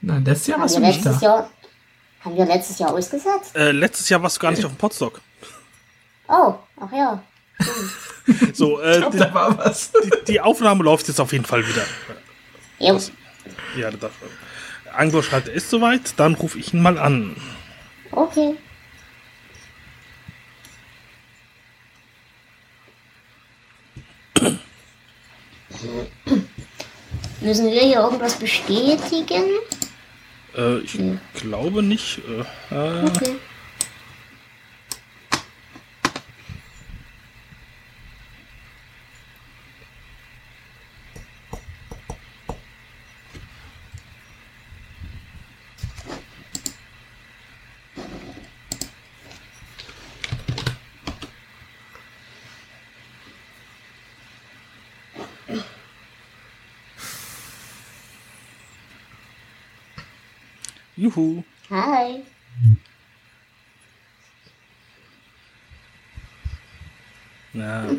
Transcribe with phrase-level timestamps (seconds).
[0.00, 1.26] Nein, letztes Jahr Haben warst wir du nicht letztes da.
[1.26, 1.50] Jahr,
[2.24, 3.56] haben wir letztes Jahr ausgesetzt?
[3.56, 5.20] Äh, letztes Jahr warst du gar nicht auf dem Podstock.
[6.28, 7.22] Oh, ach ja.
[8.52, 9.90] So, äh, Ich glaub, da war was.
[9.92, 11.82] die, die Aufnahme läuft jetzt auf jeden Fall wieder.
[12.78, 13.00] Jo.
[13.76, 14.10] Ja, das
[14.94, 17.36] Anglo schreibt, er ist soweit, dann rufe ich ihn mal an.
[18.12, 18.54] Okay.
[27.40, 29.44] Müssen wir hier irgendwas bestätigen?
[30.56, 30.98] Äh, ich
[31.34, 32.20] glaube nicht.
[32.70, 33.36] Äh, äh, Okay.
[61.08, 61.44] Juhu.
[61.70, 62.22] Hi.
[67.52, 67.86] Na,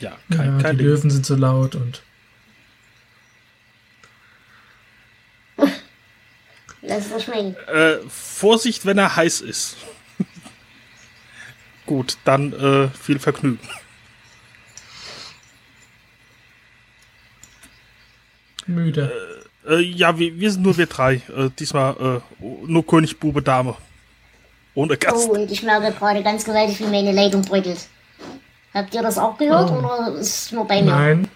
[0.00, 0.86] ja, kein, Ja, kein die Ding.
[0.86, 2.02] Löwen sind so laut und
[6.82, 7.56] lass es schmecken.
[7.66, 9.76] Äh, Vorsicht, wenn er heiß ist.
[11.86, 13.58] Gut, dann äh, viel Vergnügen.
[18.66, 19.02] müde.
[19.02, 19.25] Äh,
[19.74, 21.14] ja, wir, wir sind nur wir drei.
[21.36, 23.76] Äh, diesmal äh, nur König, Bube, Dame.
[24.74, 25.26] Ohne Gast.
[25.28, 27.88] Oh, und ich merke gerade ganz gewaltig, wie meine Leitung bröckelt.
[28.74, 29.78] Habt ihr das auch gehört Oh.
[29.78, 30.90] oder ist es nur bei mir?
[30.90, 31.28] Nein,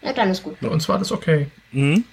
[0.00, 0.60] Ja, dann ist gut.
[0.60, 1.48] bei uns war das okay.
[1.72, 2.04] Mhm.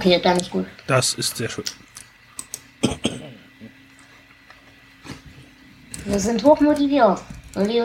[0.00, 0.64] Okay, dann ist gut.
[0.86, 1.64] Das ist sehr schön.
[6.06, 7.20] Wir sind hochmotiviert.
[7.54, 7.76] Oli.
[7.76, 7.84] Ja.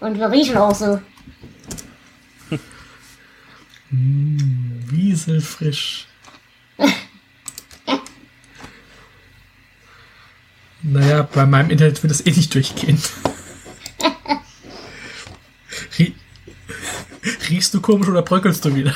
[0.00, 1.00] Und wir riechen auch so.
[3.90, 6.08] Wieselfrisch.
[10.82, 13.00] naja, bei meinem Internet wird es eh nicht durchgehen.
[17.86, 18.94] Komisch oder bröckelst du wieder?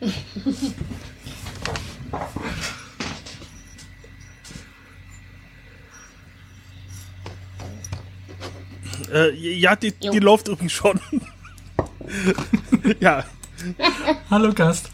[9.12, 10.10] Äh, ja, die, Jo.
[10.10, 10.98] die läuft übrigens schon.
[13.00, 13.24] ja,
[14.30, 14.90] Hallo Gast.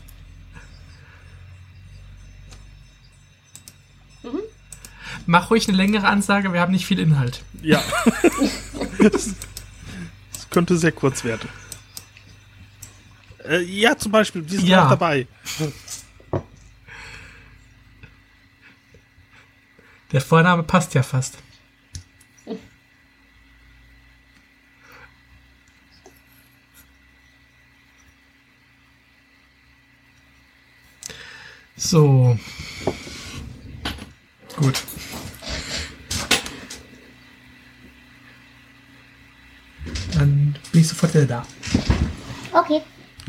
[5.27, 7.43] Mach ruhig eine längere Ansage, wir haben nicht viel Inhalt.
[7.63, 7.81] ja.
[8.99, 11.49] Es könnte sehr kurz werden.
[13.49, 14.85] Äh, ja, zum Beispiel, die sind Ja.
[14.87, 15.27] auch dabei.
[20.13, 21.39] Der Vorname passt ja fast.
[31.77, 32.37] So.
[34.57, 34.83] Gut.
[40.15, 41.47] Dann bin ich sofort wieder da.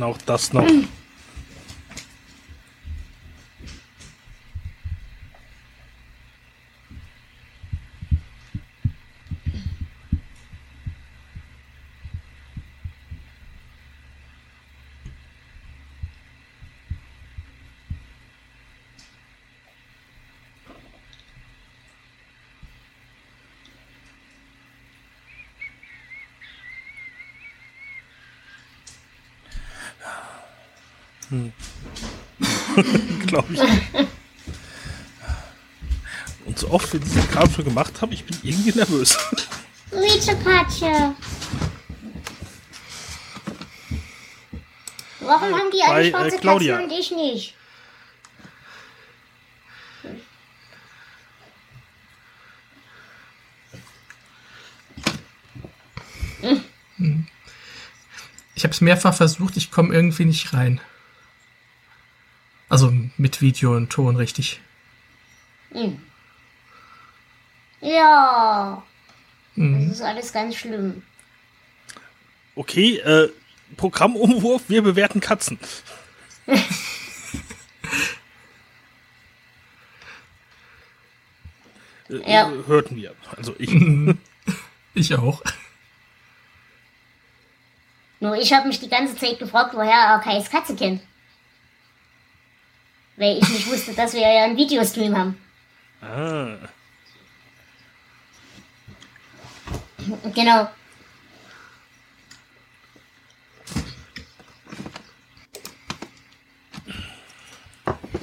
[0.02, 0.66] Auch das noch.
[33.28, 33.62] Glaube ich.
[36.46, 39.18] Und so oft wir diesen Kram schon gemacht haben, ich bin irgendwie nervös.
[39.92, 41.14] Vizekatsche.
[45.20, 46.78] Warum haben die Bei, eine äh, schwarze Claudia.
[46.78, 47.56] Katze und ich nicht?
[58.56, 60.82] Ich habe es mehrfach versucht, ich komme irgendwie nicht rein.
[63.20, 64.62] Mit Video und Ton richtig.
[65.74, 66.02] Hm.
[67.82, 68.82] Ja.
[69.56, 69.90] Mhm.
[69.90, 71.04] Das ist alles ganz schlimm.
[72.56, 73.30] Okay, äh,
[73.76, 75.60] Programmumwurf, wir bewerten Katzen.
[82.10, 82.50] Äh, Ja.
[82.52, 83.14] äh, Hörten wir.
[83.38, 83.70] Also ich.
[84.96, 85.44] Ich auch.
[88.20, 91.02] Nur ich habe mich die ganze Zeit gefragt, woher er Kais Katze kennt.
[93.20, 95.38] Weil ich nicht wusste, dass wir ja einen Videostream haben.
[96.02, 96.56] Ah.
[100.34, 100.70] Genau.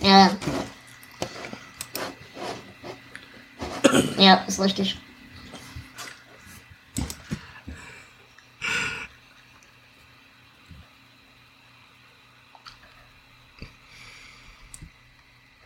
[0.00, 0.31] Ja.
[4.16, 4.96] Ja, ist richtig.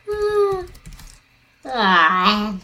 [0.07, 0.67] Hm.
[1.65, 2.55] Ah.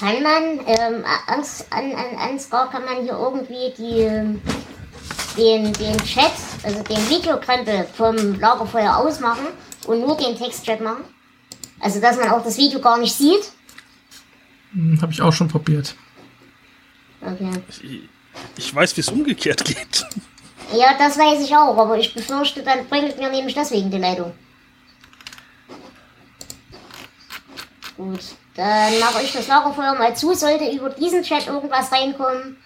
[0.00, 4.40] Kann man, ähm, ans, an, an, Ansgar kann man hier irgendwie die, ähm,
[5.36, 6.32] den, den Chat,
[6.62, 9.48] also den Videokrempel vom Lagerfeuer ausmachen
[9.86, 11.04] und nur den Textchat machen?
[11.80, 13.52] Also, dass man auch das Video gar nicht sieht?
[14.72, 15.94] Hm, Habe ich auch schon probiert.
[17.20, 17.50] Okay.
[17.68, 18.08] Ich,
[18.56, 20.06] ich weiß, wie es umgekehrt geht.
[20.72, 24.32] Ja, das weiß ich auch, aber ich befürchte, dann bringt mir nämlich deswegen die Leitung.
[27.98, 28.20] Gut,
[28.60, 30.34] dann mache ich das Lagerfeuer mal zu.
[30.34, 32.58] Sollte über diesen Chat irgendwas reinkommen,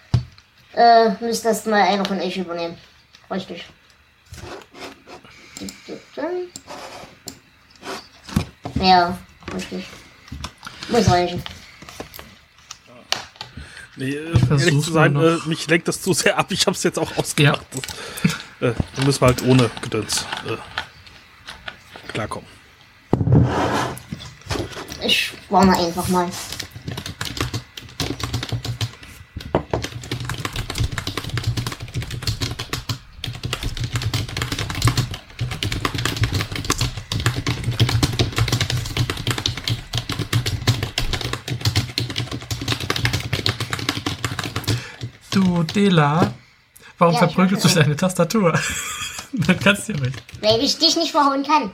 [0.75, 2.77] äh, müsste das mal einer von euch übernehmen.
[3.31, 3.65] Richtig.
[8.75, 9.17] Ja,
[9.55, 9.87] richtig.
[10.89, 11.43] Muss reichen.
[13.97, 16.51] Nee, äh, ehrlich zu sein, äh, mich lenkt das zu sehr ab.
[16.51, 17.65] Ich hab's jetzt auch ausgemacht.
[18.61, 20.57] äh, dann müssen wir halt ohne Gedöns äh,
[22.09, 22.49] klarkommen.
[25.07, 26.31] Ich warne einfach mal.
[45.31, 46.33] Du, Dela,
[46.97, 48.59] warum Ja, verprügelst du deine Tastatur?
[49.33, 50.23] Dann kannst du ja nicht.
[50.41, 51.73] Weil ich dich nicht verhauen kann.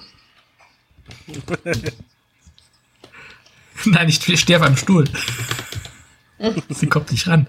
[3.84, 5.04] Nein, ich stehe auf einem Stuhl.
[6.68, 7.46] Sie kommt nicht ran.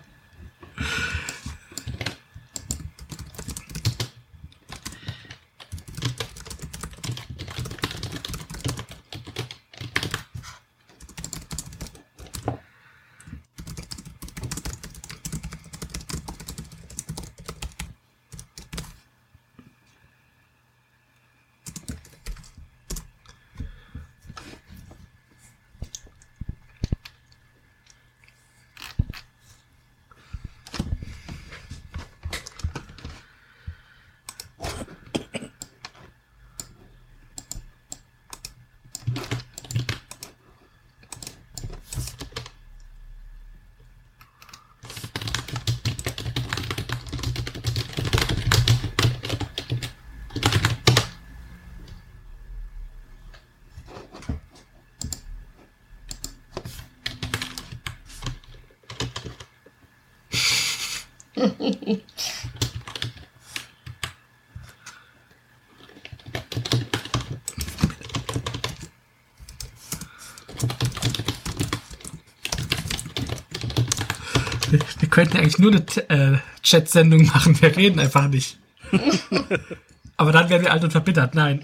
[74.69, 77.61] Wir, wir könnten eigentlich nur eine äh, Chat-Sendung machen.
[77.61, 78.57] Wir reden einfach nicht.
[80.18, 81.35] Aber dann wären wir alt und verbittert.
[81.35, 81.61] Nein.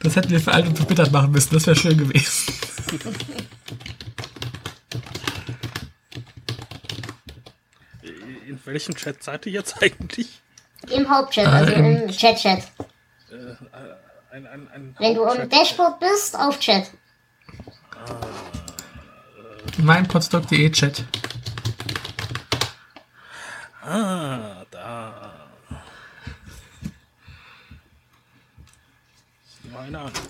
[0.00, 1.54] Das hätten wir für alt und verbittert machen müssen.
[1.54, 2.52] Das wäre schön gewesen.
[8.46, 10.42] In welchem Chat seid ihr jetzt eigentlich?
[10.90, 12.02] Im Hauptchat, also Ähm.
[12.02, 12.64] im Chat-Chat.
[14.30, 15.48] Ein, ein, ein Wenn du im.
[15.48, 16.90] Dashboard bist, auf Chat.
[19.78, 21.04] Meinpodstock.de Chat.
[23.82, 25.32] Ah, da.
[29.72, 30.25] Meine Ahnung.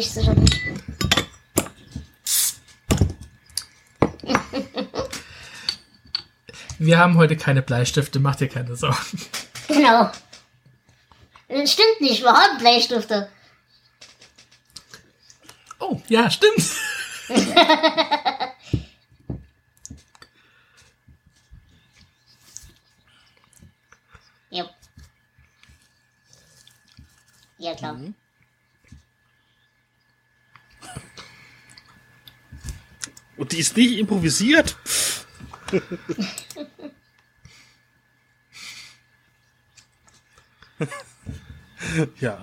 [0.00, 0.50] Sicherlich, sicherlich.
[6.78, 8.96] Wir haben heute keine Bleistifte, macht dir keine Sorgen.
[9.68, 10.10] Genau.
[11.48, 13.30] Das stimmt nicht, wir haben Bleistifte.
[15.78, 16.64] Oh, ja, stimmt.
[24.50, 24.68] ja.
[27.58, 27.92] Ja, klar.
[27.94, 28.14] Mhm.
[33.41, 34.76] Und die ist nicht improvisiert.
[42.20, 42.40] ja.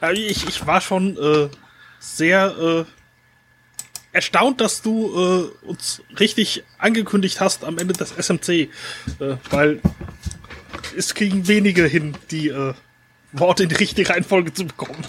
[0.00, 1.48] Also ich, ich war schon äh,
[2.00, 2.84] sehr äh,
[4.12, 8.68] erstaunt, dass du äh, uns richtig angekündigt hast am Ende des SMC, äh,
[9.50, 9.80] weil
[10.96, 12.74] es kriegen wenige hin, die äh,
[13.32, 15.04] Worte in die richtige Reihenfolge zu bekommen.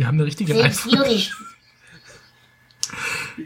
[0.00, 1.26] Wir haben eine richtige Reihenfolge.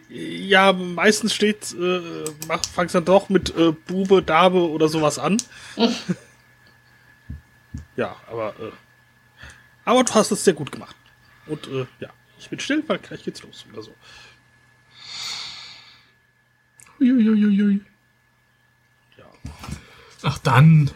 [0.09, 2.25] Ja, meistens steht, äh,
[2.73, 5.43] fangst dann doch mit äh, Bube, Dame oder sowas an.
[7.97, 8.71] ja, aber, äh,
[9.85, 10.95] aber du hast es sehr gut gemacht.
[11.47, 13.93] Und äh, ja, ich bin still, weil gleich geht's los oder so.
[17.01, 17.81] Uiuiuiui.
[19.19, 19.25] Ja.
[20.23, 20.93] Ach dann.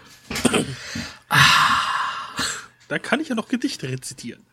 [2.86, 4.47] Da kann ich ja noch Gedichte rezitieren.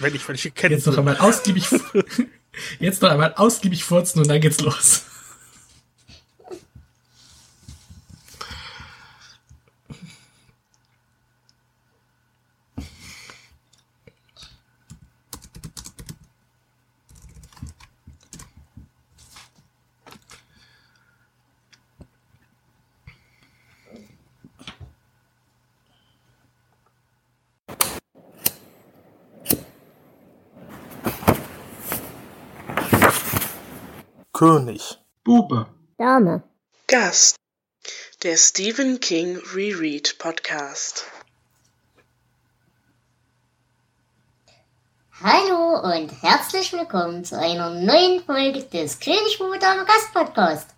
[0.00, 0.74] Wenn ich welche kenne.
[0.74, 1.68] Jetzt noch einmal ausgiebig,
[2.80, 5.04] jetzt noch einmal ausgiebig furzen und dann geht's los.
[34.34, 34.98] König.
[35.22, 35.66] Bube.
[35.96, 36.42] Dame.
[36.88, 37.36] Gast.
[38.24, 41.04] Der Stephen King Reread Podcast.
[45.22, 50.70] Hallo und herzlich willkommen zu einer neuen Folge des König Bube Dame Gast Podcast.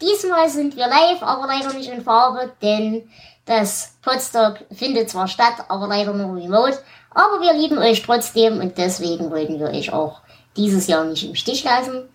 [0.00, 3.08] Diesmal sind wir live, aber leider nicht in Farbe, denn
[3.44, 6.82] das Podstock findet zwar statt, aber leider nur remote.
[7.10, 10.22] Aber wir lieben euch trotzdem und deswegen wollten wir euch auch
[10.56, 12.08] dieses Jahr nicht im Stich lassen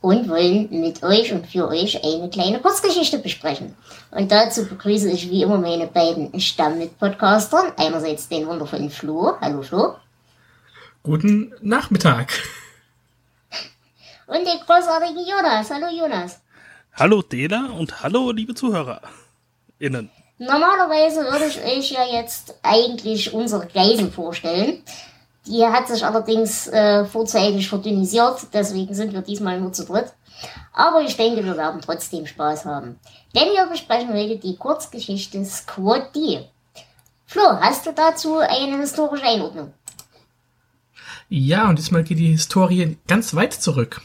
[0.00, 3.74] und wollen mit euch und für euch eine kleine Kurzgeschichte besprechen.
[4.10, 7.72] Und dazu begrüße ich wie immer meine beiden Stammit-Podcastern.
[7.76, 9.32] Einerseits den wundervollen Flo.
[9.40, 9.96] Hallo Flo.
[11.02, 12.32] Guten Nachmittag.
[14.26, 15.70] Und den großartigen Jonas.
[15.70, 16.40] Hallo Jonas.
[16.94, 19.00] Hallo Dela und hallo liebe Zuhörer.
[19.78, 20.10] Innen.
[20.38, 24.82] Normalerweise würde ich euch ja jetzt eigentlich unsere Geisel vorstellen.
[25.48, 30.12] Die hat sich allerdings äh, vorzeitig verdünnisiert, deswegen sind wir diesmal nur zu dritt.
[30.74, 33.00] Aber ich denke, wir werden trotzdem Spaß haben.
[33.34, 36.44] Denn wir besprechen heute die Kurzgeschichte Squad D.
[37.26, 39.72] Flo, hast du dazu eine historische Einordnung?
[41.30, 44.02] Ja, und diesmal geht die Historie ganz weit zurück.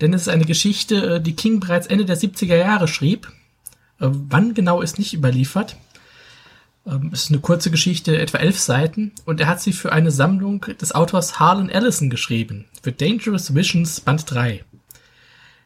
[0.00, 3.28] Denn es ist eine Geschichte, äh, die King bereits Ende der 70er Jahre schrieb.
[4.00, 5.76] Äh, wann genau ist nicht überliefert.
[6.88, 10.10] Ähm, es ist eine kurze Geschichte, etwa elf Seiten, und er hat sie für eine
[10.10, 14.64] Sammlung des Autors Harlan Ellison geschrieben, für Dangerous Visions Band 3.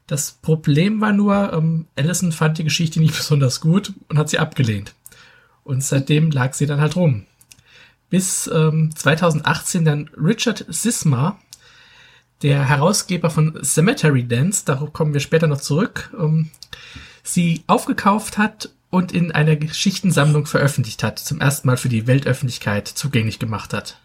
[0.06, 4.38] Das Problem war nur, ähm, Ellison fand die Geschichte nicht besonders gut und hat sie
[4.38, 4.94] abgelehnt.
[5.64, 7.26] Und seitdem lag sie dann halt rum.
[8.10, 11.38] Bis ähm, 2018 dann Richard Sisma,
[12.42, 16.50] der Herausgeber von Cemetery Dance, darauf kommen wir später noch zurück, ähm,
[17.22, 22.86] sie aufgekauft hat und in einer Geschichtensammlung veröffentlicht hat, zum ersten Mal für die Weltöffentlichkeit
[22.86, 23.96] zugänglich gemacht hat.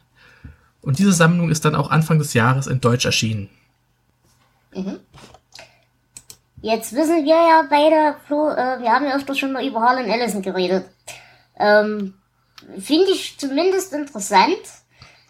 [0.82, 3.50] Und diese Sammlung ist dann auch Anfang des Jahres in Deutsch erschienen.
[4.74, 5.02] Mhm.
[6.62, 10.06] Jetzt wissen wir ja beide, Flo, äh, wir haben ja öfters schon mal über Harlan
[10.06, 10.86] Ellison geredet.
[11.60, 12.14] Ähm,
[12.80, 14.58] Finde ich zumindest interessant,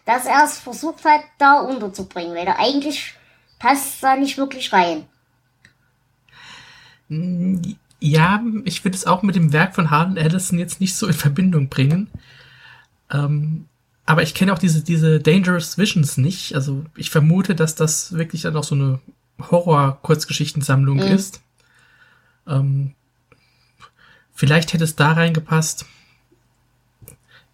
[0.04, 3.14] dass er es versucht hat, da unterzubringen, weil er eigentlich
[3.58, 5.08] passt da nicht wirklich rein.
[8.00, 11.14] Ja, ich würde es auch mit dem Werk von Harlan Ellison jetzt nicht so in
[11.14, 12.08] Verbindung bringen.
[13.10, 13.66] Ähm,
[14.06, 16.54] aber ich kenne auch diese, diese Dangerous Visions nicht.
[16.54, 19.00] Also ich vermute, dass das wirklich dann auch so eine
[19.50, 21.02] Horror-Kurzgeschichtensammlung mhm.
[21.02, 21.40] ist.
[22.46, 22.94] Ähm,
[24.34, 25.84] vielleicht hätte es da reingepasst.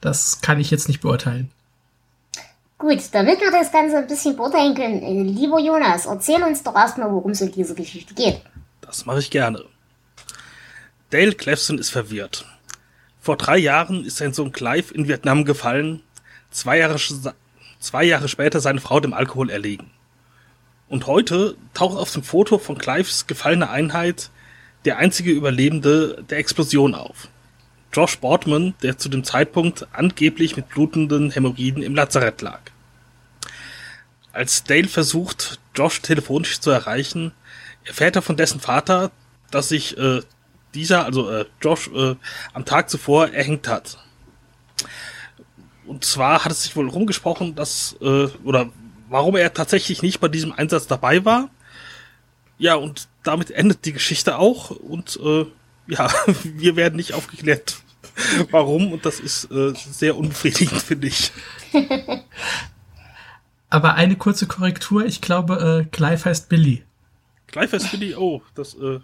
[0.01, 1.51] Das kann ich jetzt nicht beurteilen.
[2.79, 6.75] Gut, damit wir das Ganze ein bisschen beurteilen können, äh, lieber Jonas, erzähl uns doch
[6.75, 8.43] erstmal, worum es in dieser Geschichte geht.
[8.83, 9.65] Das mache ich gerne.
[11.15, 12.45] Dale Clefson ist verwirrt.
[13.21, 16.03] Vor drei Jahren ist sein Sohn Clive in Vietnam gefallen,
[16.51, 16.99] zwei Jahre,
[17.79, 19.93] zwei Jahre später seine Frau dem Alkohol erlegen.
[20.89, 24.31] Und heute taucht auf dem Foto von Clives gefallene Einheit
[24.87, 27.29] der einzige Überlebende der Explosion auf.
[27.93, 32.59] Josh Boardman, der zu dem Zeitpunkt angeblich mit blutenden Hämorrhoiden im Lazarett lag.
[34.33, 37.31] Als Dale versucht, Josh telefonisch zu erreichen,
[37.85, 39.13] erfährt er von dessen Vater,
[39.53, 40.21] dass sich äh,
[40.75, 42.17] dieser, also äh, Josh, äh,
[42.53, 43.99] am Tag zuvor erhängt hat.
[45.87, 48.71] Und zwar hat es sich wohl rumgesprochen, dass, äh, oder
[49.09, 51.51] warum er tatsächlich nicht bei diesem Einsatz dabei war.
[52.59, 54.71] Ja, und damit endet die Geschichte auch.
[54.71, 55.47] Und äh,
[55.87, 56.11] ja,
[56.43, 57.77] wir werden nicht aufgeklärt,
[58.51, 58.93] warum.
[58.93, 61.33] Und das ist äh, sehr unbefriedigend, finde ich.
[63.69, 65.05] Aber eine kurze Korrektur.
[65.05, 66.85] Ich glaube, äh, Clive heißt Billy.
[67.49, 68.15] Clive heißt Billy?
[68.15, 69.01] Oh, das äh,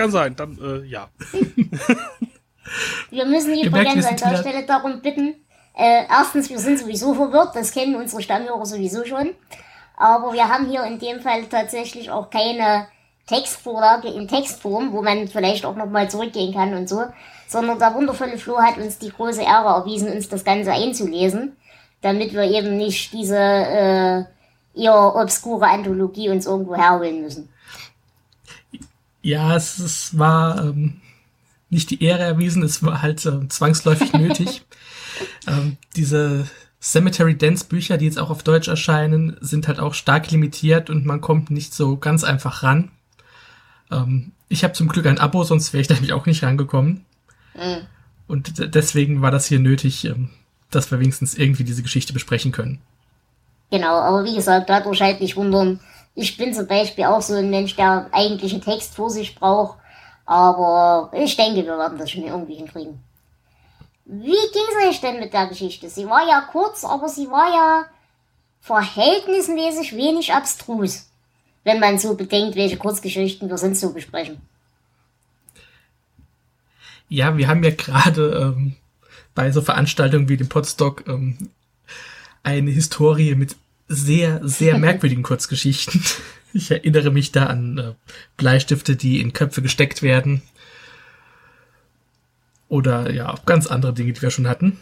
[0.00, 0.36] kann sein.
[0.36, 1.08] Dann, äh, ja.
[3.10, 5.34] Wir müssen übrigens an der Stelle darum bitten,
[5.76, 9.30] äh, erstens, wir sind sowieso verwirrt, das kennen unsere Stammhörer sowieso schon.
[9.96, 12.86] Aber wir haben hier in dem Fall tatsächlich auch keine
[13.26, 17.04] Textvorlage in Textform, wo man vielleicht auch nochmal zurückgehen kann und so,
[17.46, 21.56] sondern der wundervolle Flo hat uns die große Ehre erwiesen, uns das Ganze einzulesen,
[22.00, 24.24] damit wir eben nicht diese äh,
[24.74, 27.50] eher obskure Anthologie uns irgendwo herholen müssen.
[29.22, 31.00] Ja, es, es war ähm,
[31.68, 34.62] nicht die Ehre erwiesen, es war halt äh, zwangsläufig nötig.
[35.46, 36.46] Ähm, diese
[36.80, 41.04] Cemetery Dance Bücher, die jetzt auch auf Deutsch erscheinen, sind halt auch stark limitiert und
[41.04, 42.90] man kommt nicht so ganz einfach ran.
[43.90, 47.04] Ähm, ich habe zum Glück ein Abo, sonst wäre ich da nämlich auch nicht rangekommen.
[47.54, 47.86] Mhm.
[48.26, 50.30] Und deswegen war das hier nötig, ähm,
[50.70, 52.80] dass wir wenigstens irgendwie diese Geschichte besprechen können.
[53.70, 55.80] Genau, aber wie gesagt, dadurch halt nicht wundern.
[56.14, 59.78] Ich bin zum Beispiel auch so ein Mensch, der eigentlich einen Text vor sich braucht.
[60.26, 63.00] Aber ich denke, wir werden das schon irgendwie hinkriegen.
[64.04, 65.88] Wie ging es euch denn mit der Geschichte?
[65.88, 67.86] Sie war ja kurz, aber sie war ja
[68.60, 71.08] verhältnismäßig wenig abstrus,
[71.64, 74.40] wenn man so bedenkt, welche Kurzgeschichten wir sonst so besprechen.
[77.08, 78.76] Ja, wir haben ja gerade ähm,
[79.34, 81.50] bei so Veranstaltungen wie dem Podstock ähm,
[82.42, 83.56] eine Historie mit
[83.92, 86.02] sehr, sehr merkwürdigen Kurzgeschichten.
[86.52, 87.94] Ich erinnere mich da an äh,
[88.36, 90.42] Bleistifte, die in Köpfe gesteckt werden
[92.68, 94.80] oder ja, ganz andere Dinge, die wir schon hatten.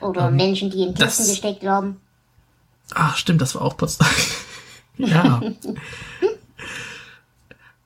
[0.00, 1.96] Oder ähm, Menschen, die in Kisten gesteckt werden.
[2.92, 4.06] Ach, stimmt, das war auch Potsdam.
[4.98, 5.40] ja.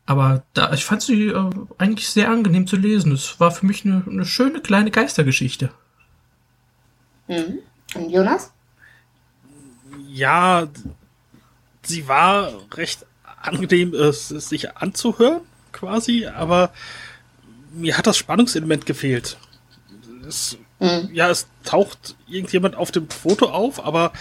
[0.05, 3.13] Aber da, ich fand sie äh, eigentlich sehr angenehm zu lesen.
[3.13, 5.71] Es war für mich eine, eine schöne kleine Geistergeschichte.
[7.29, 7.61] Mhm.
[7.95, 8.51] Und Jonas?
[10.17, 10.67] Ja,
[11.83, 13.05] sie war recht
[13.43, 16.73] angenehm, es sich anzuhören, quasi, aber
[17.75, 19.37] mir hat das Spannungselement gefehlt.
[20.27, 21.11] Es, mhm.
[21.13, 24.15] Ja, es taucht irgendjemand auf dem Foto auf, aber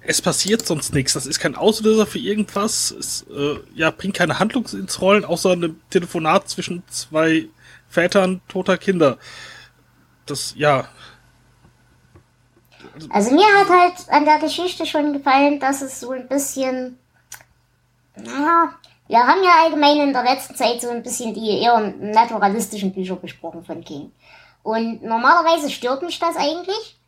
[0.00, 1.12] es passiert sonst nichts.
[1.12, 2.90] Das ist kein Auslöser für irgendwas.
[2.90, 7.46] Es äh, ja, bringt keine Handlung ins Rollen, außer einem Telefonat zwischen zwei
[7.88, 9.16] Vätern toter Kinder.
[10.26, 10.88] Das, ja.
[13.10, 16.98] Also mir hat halt an der Geschichte schon gefallen, dass es so ein bisschen,
[18.16, 18.74] na,
[19.06, 23.16] wir haben ja allgemein in der letzten Zeit so ein bisschen die eher naturalistischen Bücher
[23.16, 24.12] besprochen von King.
[24.62, 26.98] Und normalerweise stört mich das eigentlich.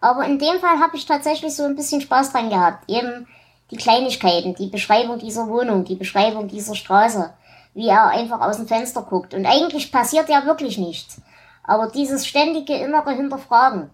[0.00, 2.88] Aber in dem Fall habe ich tatsächlich so ein bisschen Spaß dran gehabt.
[2.88, 3.26] Eben
[3.70, 7.34] die Kleinigkeiten, die Beschreibung dieser Wohnung, die Beschreibung dieser Straße,
[7.74, 9.34] wie er einfach aus dem Fenster guckt.
[9.34, 11.20] Und eigentlich passiert ja wirklich nichts.
[11.64, 13.90] Aber dieses ständige innere Hinterfragen.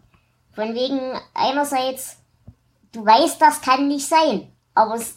[0.54, 1.00] Von wegen
[1.34, 2.16] einerseits,
[2.92, 4.52] du weißt, das kann nicht sein.
[4.74, 5.16] Aber es,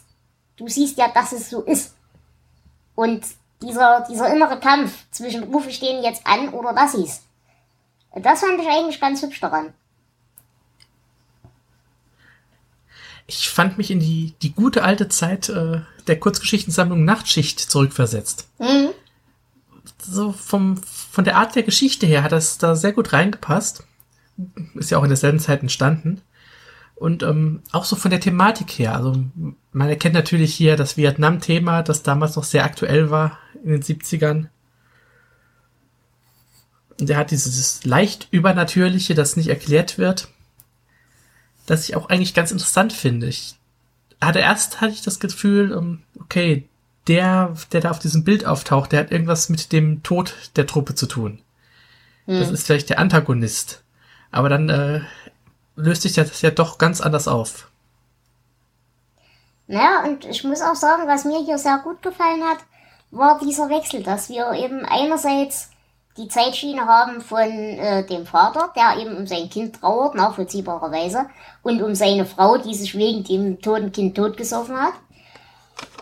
[0.56, 1.94] du siehst ja, dass es so ist.
[2.94, 3.24] Und
[3.62, 7.22] dieser, dieser innere Kampf zwischen rufe ich den jetzt an oder lass ich's.
[8.14, 9.72] Das fand ich eigentlich ganz hübsch daran.
[13.26, 18.48] Ich fand mich in die, die gute alte Zeit äh, der Kurzgeschichtensammlung Nachtschicht zurückversetzt.
[18.58, 18.88] Mhm.
[20.02, 23.84] So vom, von der Art der Geschichte her hat das da sehr gut reingepasst.
[24.74, 26.20] Ist ja auch in derselben Zeit entstanden.
[26.94, 28.94] Und ähm, auch so von der Thematik her.
[28.96, 29.24] Also
[29.72, 34.46] man erkennt natürlich hier das Vietnam-Thema, das damals noch sehr aktuell war in den 70ern.
[37.00, 40.28] Und er hat dieses leicht Übernatürliche, das nicht erklärt wird,
[41.66, 43.28] das ich auch eigentlich ganz interessant finde.
[43.28, 43.54] Ich
[44.20, 46.68] hatte erst hatte ich das Gefühl, ähm, okay,
[47.06, 50.94] der, der da auf diesem Bild auftaucht, der hat irgendwas mit dem Tod der Truppe
[50.94, 51.40] zu tun.
[52.26, 52.40] Hm.
[52.40, 53.84] Das ist vielleicht der Antagonist.
[54.30, 55.00] Aber dann äh,
[55.76, 57.68] löst sich das ja doch ganz anders auf.
[59.66, 62.58] Naja, und ich muss auch sagen, was mir hier sehr gut gefallen hat,
[63.10, 65.70] war dieser Wechsel, dass wir eben einerseits
[66.16, 71.26] die Zeitschiene haben von äh, dem Vater, der eben um sein Kind trauert, nachvollziehbarerweise,
[71.62, 74.94] und um seine Frau, die sich wegen dem toten Kind totgesoffen hat.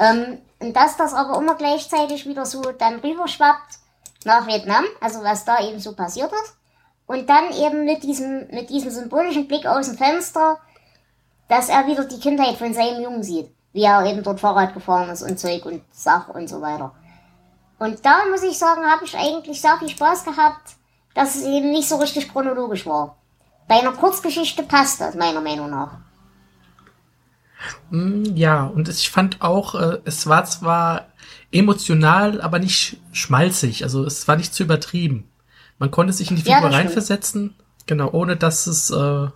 [0.01, 3.79] Ähm, und dass das aber immer gleichzeitig wieder so dann rüberschwappt
[4.25, 6.57] nach Vietnam, also was da eben so passiert ist.
[7.07, 10.59] Und dann eben mit diesem, mit diesem symbolischen Blick aus dem Fenster,
[11.49, 15.09] dass er wieder die Kindheit von seinem Jungen sieht, wie er eben dort Fahrrad gefahren
[15.11, 16.93] ist und Zeug und Sach und so weiter.
[17.79, 20.77] Und da muss ich sagen, habe ich eigentlich sehr viel Spaß gehabt,
[21.15, 23.17] dass es eben nicht so richtig chronologisch war.
[23.69, 25.99] Bei einer Kurzgeschichte passt das meiner Meinung nach.
[27.91, 31.09] Mm, ja, und ich fand auch, äh, es war zwar
[31.53, 33.83] emotional, aber nicht schmalzig.
[33.83, 35.29] Also es war nicht zu übertrieben.
[35.79, 37.55] Man konnte sich in die Figur ja, reinversetzen,
[37.87, 39.29] genau, ohne dass es äh,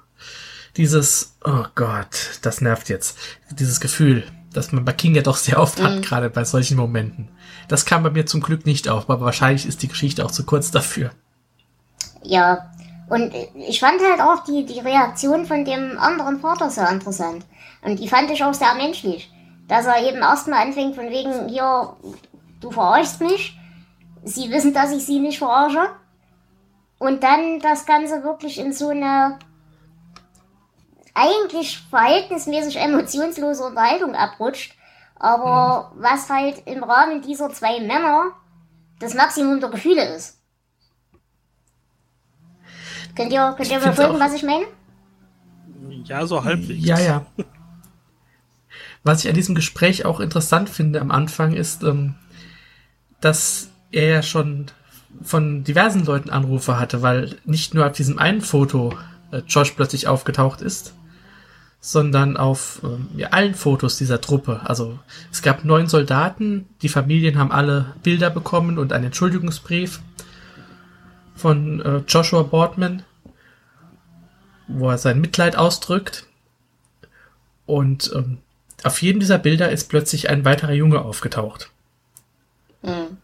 [0.77, 3.19] dieses, oh Gott, das nervt jetzt,
[3.51, 5.85] dieses Gefühl, das man bei King ja doch sehr oft mhm.
[5.85, 7.29] hat, gerade bei solchen Momenten.
[7.69, 10.45] Das kam bei mir zum Glück nicht auf, aber wahrscheinlich ist die Geschichte auch zu
[10.45, 11.11] kurz dafür.
[12.23, 12.71] Ja,
[13.09, 17.45] und ich fand halt auch die, die Reaktion von dem anderen Vater sehr interessant.
[17.83, 19.33] Und die fand ich auch sehr menschlich.
[19.67, 21.97] Dass er eben erstmal anfängt von wegen, hier,
[22.61, 23.59] du verarschst mich.
[24.23, 25.89] Sie wissen, dass ich sie nicht verarsche.
[27.01, 29.39] Und dann das Ganze wirklich in so eine
[31.15, 34.77] eigentlich verhältnismäßig emotionslose Unterhaltung abrutscht.
[35.17, 36.03] Aber mhm.
[36.03, 38.33] was halt im Rahmen dieser zwei Männer
[38.99, 40.43] das Maximum der Gefühle ist.
[43.17, 44.67] Könnt ihr, könnt ihr mir folgen, was ich meine?
[46.05, 46.85] Ja, so halbwegs.
[46.85, 47.27] Ja, ja.
[49.05, 52.17] Was ich an diesem Gespräch auch interessant finde am Anfang ist, ähm,
[53.23, 54.67] dass er ja schon
[55.23, 58.95] von diversen Leuten Anrufe hatte, weil nicht nur auf diesem einen Foto
[59.33, 60.95] äh, Josh plötzlich aufgetaucht ist,
[61.81, 64.61] sondern auf ähm, ja, allen Fotos dieser Truppe.
[64.65, 64.99] Also
[65.33, 70.01] es gab neun Soldaten, die Familien haben alle Bilder bekommen und einen Entschuldigungsbrief
[71.35, 73.03] von äh, Joshua Boardman,
[74.69, 76.27] wo er sein Mitleid ausdrückt.
[77.67, 78.39] Und ähm,
[78.83, 81.71] auf jedem dieser Bilder ist plötzlich ein weiterer Junge aufgetaucht.
[82.83, 83.19] Mhm.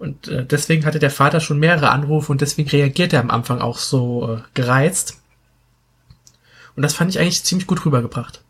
[0.00, 3.60] Und äh, deswegen hatte der Vater schon mehrere Anrufe und deswegen reagiert er am Anfang
[3.60, 5.18] auch so äh, gereizt.
[6.74, 8.40] Und das fand ich eigentlich ziemlich gut rübergebracht.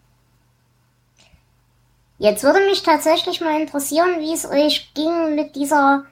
[2.18, 6.04] Jetzt würde mich tatsächlich mal interessieren, wie es euch ging mit dieser,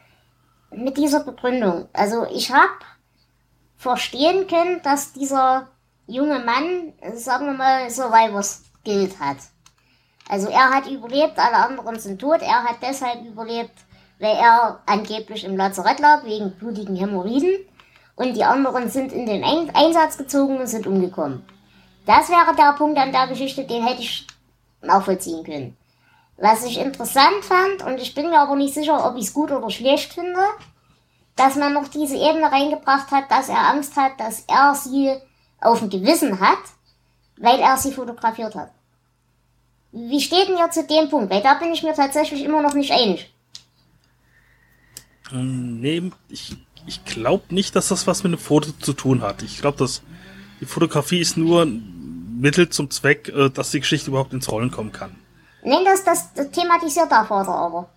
[0.72, 1.88] mit dieser Begründung.
[1.92, 2.72] Also ich habe
[3.76, 5.68] verstehen können, dass dieser
[6.08, 9.36] junge Mann, sagen wir mal, Survivors Guild hat.
[10.28, 12.42] Also er hat überlebt, alle anderen sind tot.
[12.42, 13.70] Er hat deshalb überlebt,
[14.18, 17.66] weil er angeblich im Lazarett lag wegen blutigen Hämorrhoiden.
[18.16, 21.44] Und die anderen sind in den Einsatz gezogen und sind umgekommen.
[22.04, 24.26] Das wäre der Punkt an der Geschichte, den hätte ich
[24.82, 25.76] nachvollziehen können.
[26.36, 29.50] Was ich interessant fand, und ich bin mir aber nicht sicher, ob ich es gut
[29.50, 30.40] oder schlecht finde,
[31.36, 35.14] dass man noch diese Ebene reingebracht hat, dass er Angst hat, dass er sie
[35.60, 36.58] auf dem Gewissen hat,
[37.36, 38.70] weil er sie fotografiert hat.
[39.92, 41.30] Wie steht denn ihr zu dem Punkt?
[41.32, 43.32] Weil da bin ich mir tatsächlich immer noch nicht einig.
[45.30, 49.42] Nee, ich, ich glaube nicht, dass das was mit einem Foto zu tun hat.
[49.42, 50.02] Ich glaube, dass
[50.60, 54.70] die Fotografie ist nur ein Mittel zum Zweck, äh, dass die Geschichte überhaupt ins Rollen
[54.70, 55.14] kommen kann.
[55.62, 57.88] Nee, das, das, das thematisiert der Vater aber.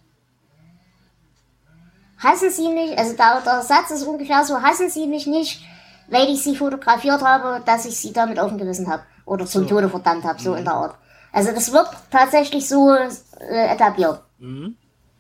[2.18, 5.62] Hassen Sie mich, also der, der Satz ist ungefähr so, hassen Sie mich nicht,
[6.08, 9.04] weil ich Sie fotografiert habe, dass ich Sie damit auf dem Gewissen habe.
[9.26, 9.70] Oder zum so.
[9.70, 10.58] Tode verdammt habe, so mhm.
[10.58, 10.96] in der Art.
[11.32, 14.22] Also das wird tatsächlich so äh, etabliert.
[14.40, 14.76] Mhm.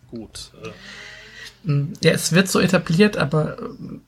[0.10, 0.52] Gut.
[0.63, 0.69] Äh.
[1.63, 4.00] Mm, ja, es wird so etabliert, aber äh,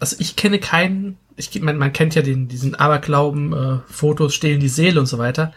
[0.00, 4.60] also ich kenne keinen, ich, man, man kennt ja den, diesen Aberglauben, äh, Fotos stehlen
[4.60, 5.52] die Seele und so weiter.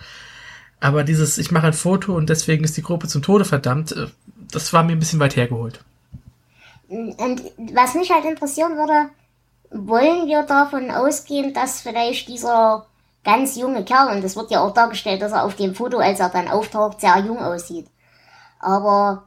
[0.79, 4.07] Aber dieses, ich mache ein Foto und deswegen ist die Gruppe zum Tode verdammt, äh,
[4.51, 5.83] das war mir ein bisschen weit hergeholt.
[6.87, 7.41] Und
[7.73, 9.09] was mich halt interessieren würde,
[9.71, 12.85] wollen wir davon ausgehen, dass vielleicht dieser
[13.23, 16.19] ganz junge Kerl, und das wird ja auch dargestellt, dass er auf dem Foto, als
[16.19, 17.87] er dann auftaucht, sehr jung aussieht.
[18.59, 19.23] Aber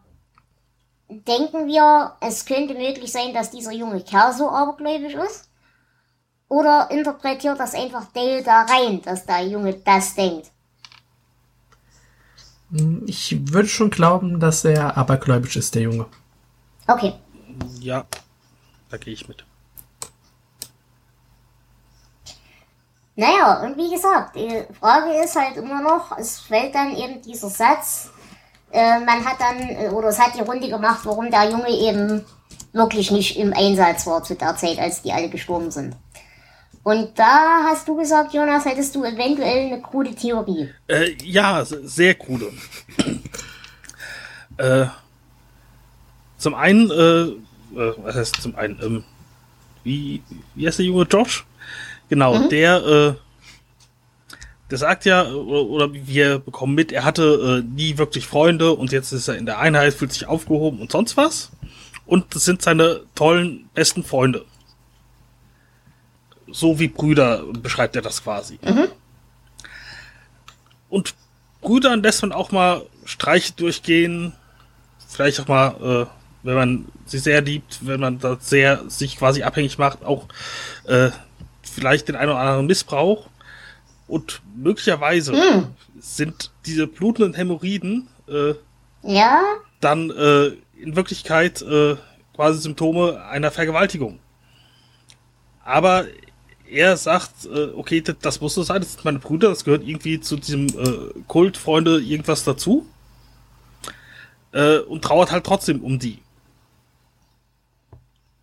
[1.09, 5.49] denken wir, es könnte möglich sein, dass dieser junge Kerl so abergläubisch ist?
[6.49, 10.51] Oder interpretiert das einfach Dale da rein, dass der Junge das denkt?
[13.07, 16.07] Ich würde schon glauben, dass er abergläubisch ist, der Junge.
[16.87, 17.15] Okay.
[17.81, 18.07] Ja,
[18.91, 19.45] da gehe ich mit.
[23.17, 27.49] Naja, und wie gesagt, die Frage ist halt immer noch, es fällt dann eben dieser
[27.49, 28.11] Satz,
[28.73, 32.25] äh, man hat dann, äh, oder es hat die Runde gemacht, warum der Junge eben
[32.73, 35.97] wirklich nicht im Einsatz war zu der Zeit, als die alle gestorben sind.
[36.83, 40.71] Und da hast du gesagt, Jonas, hättest du eventuell eine krude Theorie.
[40.87, 42.51] Äh, ja, sehr krude.
[44.57, 44.87] äh,
[46.39, 49.05] zum einen, äh, äh, was heißt zum einen, ähm,
[49.85, 50.23] wie,
[50.55, 51.47] wie heißt der junge Josh?
[52.09, 52.49] Genau, mhm.
[52.49, 53.15] der, äh,
[54.71, 58.93] der sagt ja, oder, oder wir bekommen mit, er hatte äh, nie wirklich Freunde und
[58.93, 61.51] jetzt ist er in der Einheit, fühlt sich aufgehoben und sonst was.
[62.05, 64.45] Und das sind seine tollen, besten Freunde.
[66.51, 68.59] So wie Brüder beschreibt er das quasi.
[68.63, 68.89] Mhm.
[70.89, 71.15] Und
[71.61, 74.33] Brüdern lässt man auch mal Streiche durchgehen.
[75.07, 79.43] Vielleicht auch mal, äh, wenn man sie sehr liebt, wenn man da sehr sich quasi
[79.43, 80.29] abhängig macht, auch
[80.85, 81.11] äh,
[81.63, 83.27] vielleicht den einen oder anderen Missbrauch.
[84.09, 85.75] Und möglicherweise mm.
[86.01, 88.55] sind diese blutenden Hämorrhoiden äh,
[89.03, 89.43] ja?
[89.81, 91.97] dann äh, in Wirklichkeit äh,
[92.35, 94.19] quasi Symptome einer Vergewaltigung.
[95.65, 96.07] Aber
[96.71, 100.21] er sagt, äh, okay, das muss so sein, das sind meine Brüder, das gehört irgendwie
[100.21, 102.87] zu diesem äh, Kult, Freunde, irgendwas dazu.
[104.53, 106.23] Äh, und trauert halt trotzdem um die.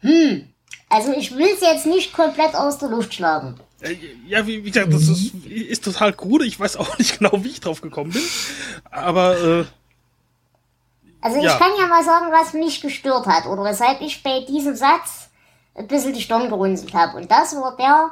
[0.01, 0.47] Hm,
[0.89, 3.59] also ich will es jetzt nicht komplett aus der Luft schlagen.
[3.85, 6.45] Äh, ja, wie, wie gesagt, das ist, ist total krude.
[6.45, 8.23] Ich weiß auch nicht genau, wie ich drauf gekommen bin.
[8.91, 9.65] Aber äh,
[11.21, 11.57] also ich ja.
[11.57, 15.29] kann ja mal sagen, was mich gestört hat oder weshalb ich bei diesem Satz
[15.73, 17.17] ein bisschen die Stirn gerunzelt habe.
[17.17, 18.11] Und das war der,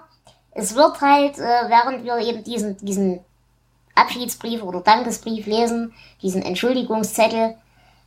[0.52, 3.20] es wird halt, äh, während wir eben diesen, diesen
[3.96, 7.56] Abschiedsbrief oder Dankesbrief lesen, diesen Entschuldigungszettel,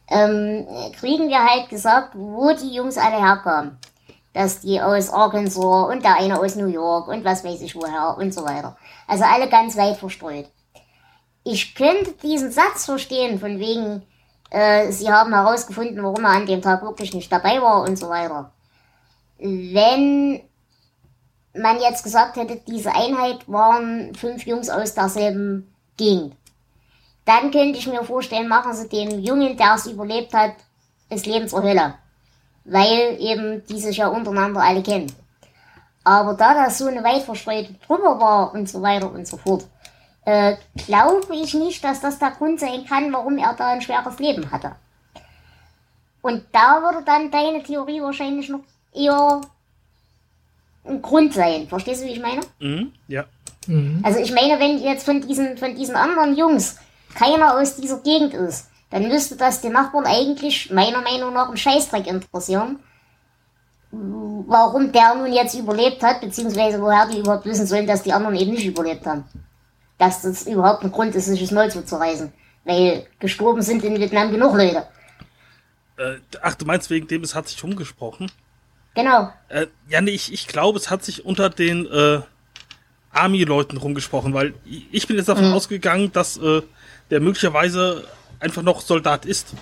[0.09, 0.66] ähm,
[0.98, 3.79] kriegen wir halt gesagt, wo die Jungs alle herkamen.
[4.37, 8.18] Dass die aus Arkansas und der eine aus New York und was weiß ich woher
[8.18, 8.77] und so weiter.
[9.07, 10.46] Also alle ganz weit verstreut.
[11.42, 14.03] Ich könnte diesen Satz verstehen, von wegen,
[14.51, 18.11] äh, sie haben herausgefunden, warum er an dem Tag wirklich nicht dabei war und so
[18.11, 18.53] weiter.
[19.38, 20.42] Wenn
[21.55, 26.37] man jetzt gesagt hätte, diese Einheit waren fünf Jungs aus derselben Gegend,
[27.25, 30.53] dann könnte ich mir vorstellen, machen sie dem Jungen, der es überlebt hat,
[31.09, 31.94] das Leben zur Hölle.
[32.68, 35.12] Weil eben die sich ja untereinander alle kennen.
[36.05, 39.66] Aber da das so eine weit verstreute Truppe war und so weiter und so fort,
[40.24, 44.18] äh, glaube ich nicht, dass das der Grund sein kann, warum er da ein schweres
[44.18, 44.72] Leben hatte.
[46.22, 49.40] Und da würde dann deine Theorie wahrscheinlich noch eher
[50.85, 51.68] ein Grund sein.
[51.68, 52.40] Verstehst du, wie ich meine?
[52.59, 53.24] Mhm, ja.
[53.66, 54.00] Mhm.
[54.02, 56.79] Also ich meine, wenn jetzt von diesen, von diesen anderen Jungs
[57.14, 61.57] keiner aus dieser Gegend ist, dann müsste das den Nachbarn eigentlich meiner Meinung nach ein
[61.57, 62.79] Scheißdreck interessieren.
[63.90, 68.37] Warum der nun jetzt überlebt hat, beziehungsweise woher die überhaupt wissen sollen, dass die anderen
[68.37, 69.25] eben nicht überlebt haben
[69.99, 72.33] dass das überhaupt ein Grund ist, sich das Maul zuzureißen.
[72.64, 74.87] Weil gestorben sind in Vietnam genug Leute.
[75.99, 78.31] Äh, ach, du meinst wegen dem, es hat sich umgesprochen?
[78.94, 79.33] Genau.
[79.49, 82.20] Äh, ja, nee, ich, ich glaube, es hat sich unter den äh,
[83.12, 85.55] Army-Leuten rumgesprochen, weil ich bin jetzt davon mhm.
[85.55, 86.62] ausgegangen, dass äh,
[87.11, 88.05] der möglicherweise
[88.40, 89.55] einfach noch Soldat ist.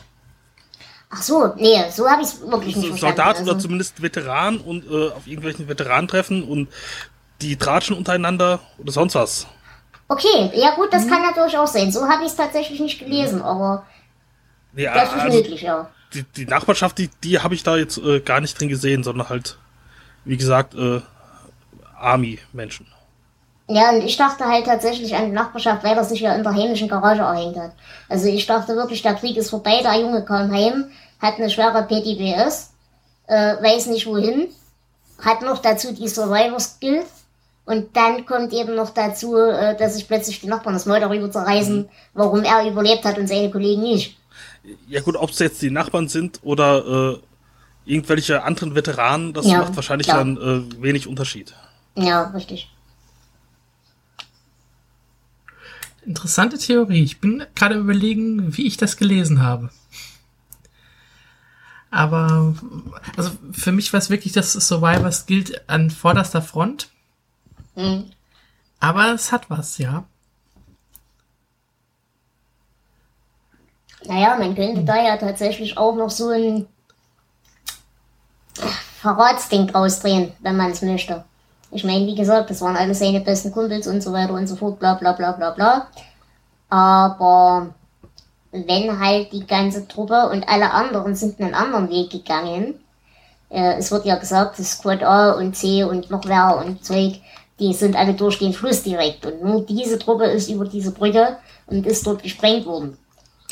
[1.11, 3.17] Ach so, nee, so habe ich es wirklich nicht verstanden.
[3.17, 3.51] Soldat also.
[3.51, 6.69] oder zumindest Veteran und äh, auf irgendwelchen Veteranentreffen und
[7.41, 9.47] die tratschen untereinander oder sonst was.
[10.09, 11.11] Okay, ja gut, das mhm.
[11.11, 11.93] kann natürlich auch sein.
[11.93, 13.87] So habe ich es tatsächlich nicht gelesen, aber
[14.75, 15.89] ja, das ist also möglich, ja.
[16.13, 19.29] Die, die Nachbarschaft, die, die habe ich da jetzt äh, gar nicht drin gesehen, sondern
[19.29, 19.59] halt,
[20.25, 21.01] wie gesagt, äh,
[21.97, 22.87] Army-Menschen.
[23.66, 26.55] Ja, und ich dachte halt tatsächlich an die Nachbarschaft, weil er sich ja in der
[26.55, 27.72] heimischen Garage erhängt hat.
[28.09, 31.83] Also ich dachte wirklich, der Krieg ist vorbei, der Junge kam heim, hat eine schwere
[31.83, 32.72] PTBS,
[33.27, 34.48] äh, weiß nicht wohin,
[35.22, 37.24] hat noch dazu die Survivor Skills
[37.64, 41.31] und dann kommt eben noch dazu, äh, dass sich plötzlich die Nachbarn das Maul darüber
[41.31, 41.88] zerreißen, mhm.
[42.12, 44.18] warum er überlebt hat und seine Kollegen nicht.
[44.88, 47.18] Ja gut, ob es jetzt die Nachbarn sind oder äh,
[47.87, 50.18] irgendwelche anderen Veteranen, das ja, macht wahrscheinlich klar.
[50.18, 51.55] dann äh, wenig Unterschied.
[51.96, 52.74] Ja, richtig.
[56.07, 57.03] Interessante Theorie.
[57.03, 59.71] Ich bin gerade überlegen, wie ich das gelesen habe.
[61.90, 62.55] Aber
[63.17, 66.88] also für mich war es wirklich, dass Survivors gilt an vorderster Front.
[67.77, 68.11] Mhm.
[68.81, 70.05] Aber es hat was, ja.
[74.07, 76.67] Naja, man könnte da ja tatsächlich auch noch so ein
[79.01, 81.25] Verratsding draus drehen, wenn man es möchte.
[81.75, 84.55] Ich meine, wie gesagt, das waren alle seine besten Kumpels und so weiter und so
[84.55, 85.89] fort, bla bla bla bla bla.
[86.71, 87.75] Aber
[88.53, 92.79] wenn halt die ganze Truppe und alle anderen sind einen anderen Weg gegangen,
[93.51, 97.21] äh, es wird ja gesagt, das Squad A und C und noch wer und Zeug,
[97.59, 99.27] die sind alle durch den Fluss direkt.
[99.27, 102.97] Und nur diese Truppe ist über diese Brücke und ist dort gesprengt worden.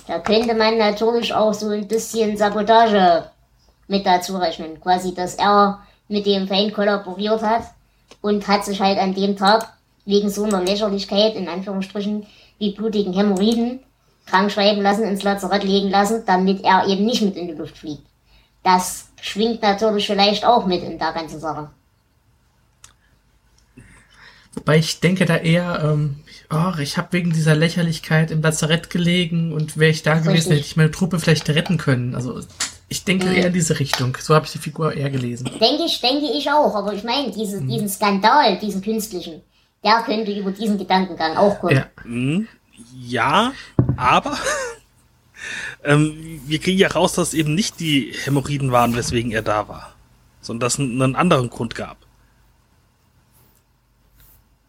[0.07, 3.25] Da könnte man natürlich auch so ein bisschen Sabotage
[3.89, 4.81] mit dazu rechnen.
[4.81, 7.65] Quasi, dass er mit dem Feind kollaboriert hat
[8.20, 9.72] und hat sich halt an dem Tag
[10.05, 12.27] wegen so einer Lächerlichkeit, in Anführungsstrichen,
[12.59, 13.81] wie blutigen Hämorrhoiden,
[14.27, 17.79] krank schreiben lassen, ins Lazarett legen lassen, damit er eben nicht mit in die Luft
[17.79, 18.03] fliegt.
[18.62, 21.70] Das schwingt natürlich vielleicht auch mit in der ganzen Sache.
[24.55, 26.16] Wobei ich denke da eher, ähm,
[26.51, 30.53] oh, ich habe wegen dieser Lächerlichkeit im Lazarett gelegen und wäre ich da gewesen, Richtig.
[30.53, 32.14] hätte ich meine Truppe vielleicht retten können.
[32.14, 32.40] Also
[32.92, 33.33] ich denke Mhm.
[33.33, 34.16] eher in diese Richtung.
[34.20, 35.46] So habe ich die Figur eher gelesen.
[35.59, 36.74] Denke ich, denke ich auch.
[36.74, 39.42] Aber ich meine, diese, diesen Skandal, diesen künstlichen,
[39.83, 41.76] der könnte über diesen Gedankengang auch kommen.
[41.76, 41.87] Ja.
[42.02, 42.46] Hm,
[43.00, 43.52] ja,
[43.96, 44.37] aber
[45.85, 49.68] ähm, wir kriegen ja raus, dass es eben nicht die Hämorrhoiden waren, weswegen er da
[49.68, 49.94] war,
[50.42, 51.96] sondern dass es einen anderen Grund gab.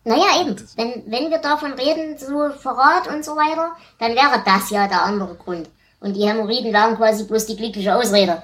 [0.06, 0.56] Naja, eben.
[0.76, 5.04] Wenn, wenn wir davon reden, so Verrat und so weiter, dann wäre das ja der
[5.04, 5.70] andere Grund.
[6.04, 8.44] Und die Hämorrhoiden wären quasi bloß die glückliche Ausrede.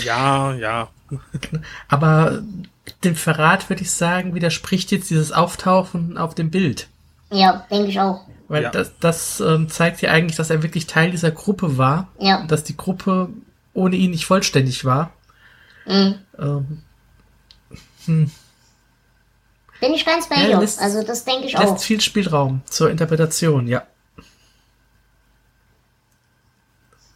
[0.00, 0.88] Ja, ja.
[1.88, 2.42] Aber
[3.04, 6.88] dem Verrat würde ich sagen, widerspricht jetzt dieses Auftauchen auf dem Bild.
[7.30, 8.26] Ja, denke ich auch.
[8.48, 8.70] Weil Ja.
[8.70, 12.08] das, das ähm, zeigt ja eigentlich, dass er wirklich Teil dieser Gruppe war.
[12.18, 12.44] Ja.
[12.46, 13.28] Dass die Gruppe
[13.74, 15.12] ohne ihn nicht vollständig war.
[15.86, 16.14] Mhm.
[16.38, 16.82] Ähm,
[18.06, 20.58] Bin ich ganz bei Ja, dir.
[20.60, 21.78] lässt- Also das denke ich lässt auch.
[21.78, 23.84] viel Spielraum zur Interpretation, ja.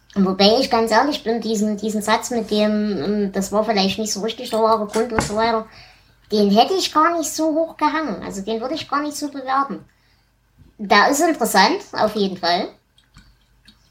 [0.15, 4.11] Wobei ich ganz ehrlich bin, diesen, diesen Satz mit dem, ähm, das war vielleicht nicht
[4.11, 5.65] so richtig der wahre Grund und so weiter,
[6.31, 8.21] den hätte ich gar nicht so hoch gehangen.
[8.23, 9.85] Also den würde ich gar nicht so bewerten.
[10.77, 12.69] Da ist interessant, auf jeden Fall.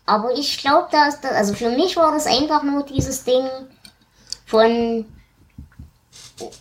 [0.04, 3.46] Aber ich glaube, da ist, da- also für mich war das einfach nur dieses Ding
[4.44, 5.06] von,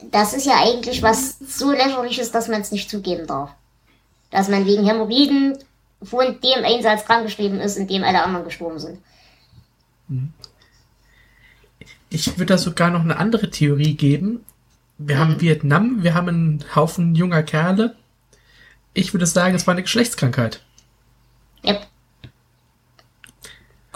[0.03, 3.49] das ist ja eigentlich was so lächerliches, dass man es nicht zugeben darf.
[4.31, 5.57] Dass man wegen Hämorrhoiden
[6.03, 8.99] von dem Einsatz krankgeschrieben ist, in dem alle anderen gestorben sind.
[12.09, 14.39] Ich würde da sogar noch eine andere Theorie geben.
[14.97, 17.95] Wir haben Vietnam, wir haben einen Haufen junger Kerle.
[18.93, 20.61] Ich würde sagen, es war eine Geschlechtskrankheit.
[21.63, 21.87] Yep.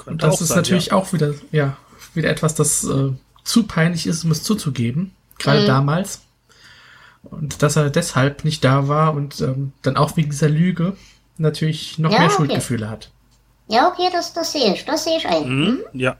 [0.05, 0.93] Und das ist sein, natürlich ja.
[0.93, 1.77] auch wieder, ja,
[2.13, 3.11] wieder etwas, das äh,
[3.43, 5.11] zu peinlich ist, um es zuzugeben.
[5.39, 5.67] Gerade Mhm.
[5.67, 6.21] damals.
[7.23, 10.95] Und dass er deshalb nicht da war und ähm, dann auch wegen dieser Lüge
[11.37, 12.35] natürlich noch Ja, mehr okay.
[12.35, 13.11] Schuldgefühle hat.
[13.73, 14.85] Ja, okay, das, das sehe ich.
[14.85, 15.45] Das sehe ich ein.
[15.45, 16.15] Hm, ja.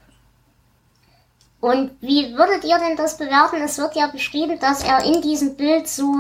[1.61, 3.61] Und wie würdet ihr denn das bewerten?
[3.63, 6.11] Es wird ja beschrieben, dass er in diesem Bild so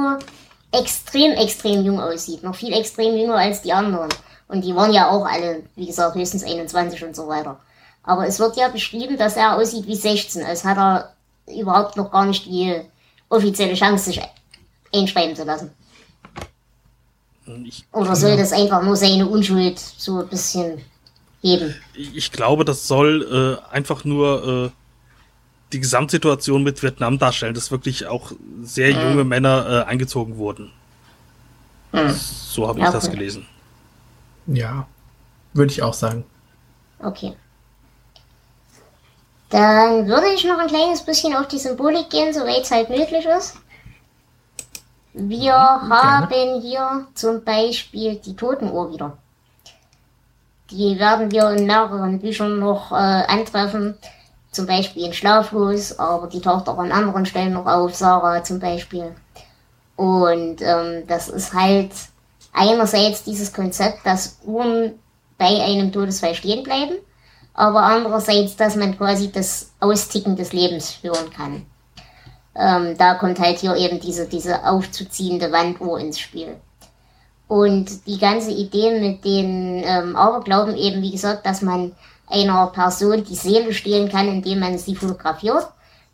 [0.71, 2.43] extrem, extrem jung aussieht.
[2.43, 4.09] Noch viel extrem jünger als die anderen.
[4.47, 7.59] Und die waren ja auch alle, wie gesagt, höchstens 21 und so weiter.
[8.03, 11.15] Aber es wird ja beschrieben, dass er aussieht wie 16, als hat er
[11.47, 12.79] überhaupt noch gar nicht die
[13.27, 14.21] offizielle Chance, sich
[14.93, 15.71] einschreiben zu lassen.
[17.65, 20.79] Ich, Oder soll das einfach nur seine Unschuld so ein bisschen
[21.43, 21.75] heben?
[21.93, 24.69] ich glaube, das soll äh, einfach nur äh,
[25.73, 30.71] die Gesamtsituation mit Vietnam darstellen, dass wirklich auch sehr junge Männer äh, eingezogen wurden.
[31.91, 33.17] So habe ich Ja, das okay.
[33.17, 33.45] gelesen.
[34.47, 34.87] Ja,
[35.53, 36.25] würde ich auch sagen.
[36.99, 37.35] Okay.
[39.49, 43.25] Dann würde ich noch ein kleines bisschen auf die Symbolik gehen, soweit es halt möglich
[43.25, 43.57] ist.
[45.13, 49.17] Wir haben hier zum Beispiel die Totenuhr wieder.
[50.71, 53.97] Die werden wir in mehreren Büchern noch äh, antreffen.
[54.51, 58.59] Zum Beispiel in Schlaflos, aber die taucht auch an anderen Stellen noch auf, Sarah zum
[58.59, 59.15] Beispiel.
[59.95, 61.91] Und ähm, das ist halt
[62.51, 64.99] einerseits dieses Konzept, dass Uhren
[65.37, 66.95] bei einem Todesfall stehen bleiben,
[67.53, 71.65] aber andererseits, dass man quasi das Austicken des Lebens hören kann.
[72.55, 76.55] Ähm, da kommt halt hier eben diese, diese aufzuziehende Wanduhr ins Spiel.
[77.53, 81.91] Und die ganze Idee mit den ähm, Aberglauben eben, wie gesagt, dass man
[82.25, 85.67] einer Person die Seele stehlen kann, indem man sie fotografiert,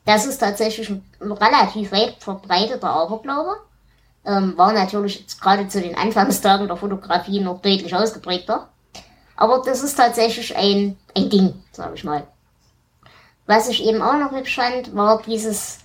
[0.04, 3.56] das ist tatsächlich ein relativ weit verbreiteter Aberglaube.
[4.26, 8.68] Ähm, war natürlich gerade zu den Anfangstagen der Fotografie noch deutlich ausgeprägter.
[9.38, 12.28] Aber das ist tatsächlich ein, ein Ding, sag ich mal.
[13.46, 15.80] Was ich eben auch noch hübsch fand, war dieses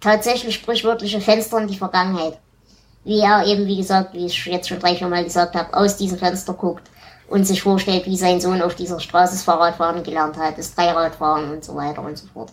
[0.00, 2.40] tatsächlich sprichwörtliche Fenster in die Vergangenheit.
[3.04, 5.96] Wie er eben, wie gesagt, wie ich jetzt schon drei, vier Mal gesagt habe, aus
[5.96, 6.90] diesem Fenster guckt
[7.28, 11.50] und sich vorstellt, wie sein Sohn auf dieser Straße das Fahrradfahren gelernt hat, das Dreiradfahren
[11.50, 12.52] und so weiter und so fort.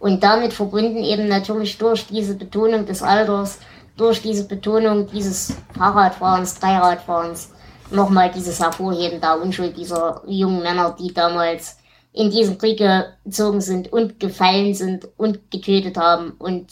[0.00, 3.58] Und damit verbunden eben natürlich durch diese Betonung des Alters,
[3.96, 7.50] durch diese Betonung dieses Fahrradfahrens, Dreiradfahrens,
[7.90, 11.78] nochmal dieses Hervorheben der Unschuld dieser jungen Männer, die damals
[12.12, 12.82] in diesen Krieg
[13.24, 16.66] gezogen sind und gefallen sind und getötet haben und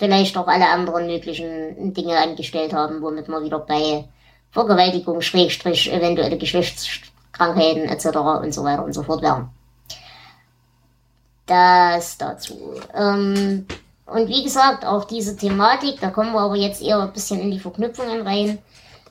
[0.00, 4.08] vielleicht auch alle anderen möglichen Dinge angestellt haben, womit wir wieder bei
[4.50, 8.06] Vergewaltigung, Schrägstrich, eventuelle Geschlechtskrankheiten etc.
[8.42, 9.50] und so weiter und so fort wären.
[11.44, 12.80] Das dazu.
[12.94, 13.66] Ähm,
[14.06, 17.50] und wie gesagt, auch diese Thematik, da kommen wir aber jetzt eher ein bisschen in
[17.50, 18.58] die Verknüpfungen rein,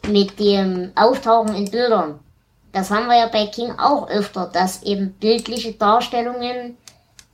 [0.08, 2.20] mit dem Auftauchen in Bildern.
[2.72, 6.78] Das haben wir ja bei King auch öfter, dass eben bildliche Darstellungen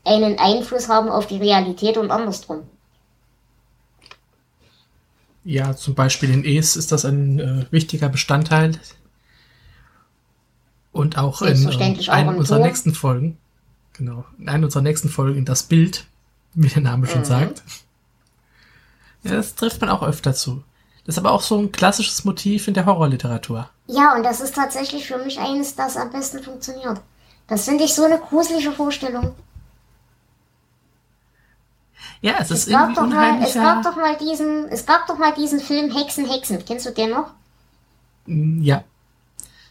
[0.04, 2.64] einen Einfluss haben auf die Realität und andersrum.
[5.46, 8.80] Ja, zum Beispiel in Es ist das ein äh, wichtiger Bestandteil.
[10.92, 12.66] Und auch in äh, einer unserer Tor.
[12.68, 13.38] nächsten Folgen.
[13.94, 14.26] Genau.
[14.40, 16.06] In einer unserer nächsten Folgen das Bild,
[16.56, 17.12] wie der Name Mhm.
[17.12, 17.64] schon sagt.
[19.24, 20.64] Ja, das trifft man auch öfter zu.
[21.06, 23.70] Das ist aber auch so ein klassisches Motiv in der Horrorliteratur.
[23.88, 27.02] Ja, und das ist tatsächlich für mich eines, das am besten funktioniert.
[27.48, 29.36] Das finde ich so eine gruselige Vorstellung.
[32.26, 35.06] Ja, es ist Es gab, irgendwie doch mal, es gab doch mal diesen, es gab
[35.06, 36.66] doch mal diesen Film Hexen, Hexen.
[36.66, 37.28] Kennst du den noch?
[38.26, 38.84] Mm, Ja.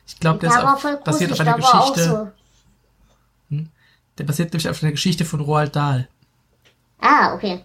[0.07, 2.33] Ich glaube, der, Der ist auf, voll basiert gruselig, auf einer Geschichte.
[3.51, 3.67] so.
[4.19, 6.09] Der basiert nämlich auf einer Geschichte von Roald Dahl.
[7.01, 7.65] Ah, okay.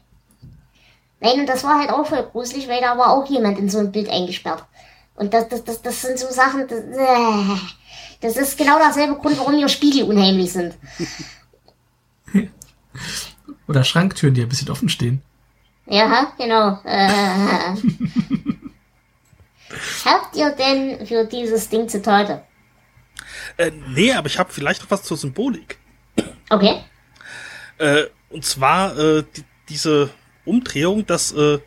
[1.19, 3.77] Nein, und das war halt auch voll gruselig, weil da war auch jemand in so
[3.77, 4.63] ein Bild eingesperrt.
[5.15, 7.59] Und das, das, das, das sind so Sachen, das, äh,
[8.21, 10.73] das ist genau derselbe Grund, warum mir Spiegel unheimlich sind.
[13.69, 15.21] Oder Schranktüren, die ein bisschen offen stehen.
[15.85, 16.79] Ja, genau.
[16.83, 17.07] Äh,
[20.05, 22.41] habt ihr denn für dieses Ding Zitate?
[23.57, 25.77] Äh, nee, aber ich habe vielleicht noch was zur Symbolik.
[26.49, 26.81] Okay.
[27.77, 30.09] Äh, und zwar äh, die, diese
[30.45, 31.59] Umdrehung, dass äh,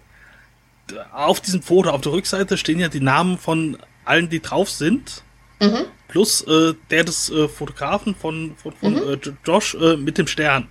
[1.13, 5.23] auf diesem Foto, auf der Rückseite stehen ja die Namen von allen, die drauf sind.
[5.61, 5.85] Mhm.
[6.09, 10.27] Plus äh, der des äh, Fotografen von, von, von äh, Jo- Josh äh, mit dem
[10.27, 10.67] Stern.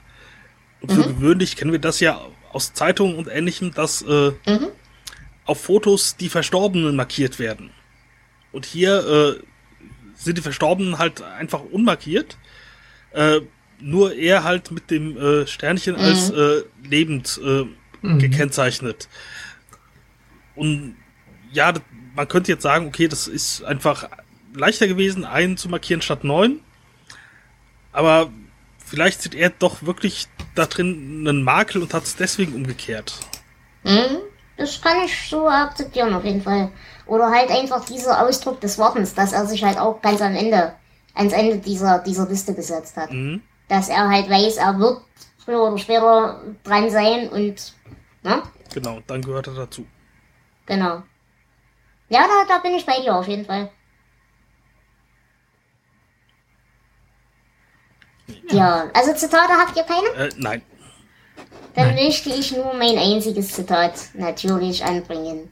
[0.82, 2.20] Und für gewöhnlich kennen wir das ja
[2.52, 4.68] aus Zeitungen und ähnlichem, dass äh, Mhm.
[5.46, 7.72] auf Fotos die Verstorbenen markiert werden.
[8.52, 9.44] Und hier äh,
[10.16, 12.38] sind die Verstorbenen halt einfach unmarkiert.
[13.14, 13.42] Äh,
[13.80, 17.66] nur er halt mit dem äh, Sternchen als äh, lebend äh,
[18.20, 19.08] gekennzeichnet.
[20.56, 20.96] Und
[21.52, 21.74] ja,
[22.16, 24.10] man könnte jetzt sagen, okay, das ist einfach
[24.54, 26.60] leichter gewesen, einen zu markieren statt neun.
[27.92, 28.32] Aber
[28.86, 33.14] vielleicht sieht er doch wirklich da drin einen Makel und hat es deswegen umgekehrt.
[33.84, 34.18] Mhm.
[34.58, 36.72] Das kann ich so akzeptieren, auf jeden Fall.
[37.06, 40.74] Oder halt einfach dieser Ausdruck des Wartens, dass er sich halt auch ganz am Ende,
[41.16, 43.12] ans Ende dieser, dieser Liste gesetzt hat.
[43.12, 43.42] Mhm.
[43.68, 45.02] Dass er halt weiß, er wird
[45.44, 47.74] früher oder später dran sein und,
[48.24, 48.44] ne?
[48.74, 49.86] Genau, dann gehört er dazu.
[50.66, 51.04] Genau.
[52.10, 53.70] Ja, da, da bin ich bei dir auf jeden Fall.
[58.52, 60.28] Ja, also Zitate habt ihr keine?
[60.28, 60.62] Äh, nein.
[61.76, 65.52] Dann möchte ich nur mein einziges Zitat natürlich anbringen.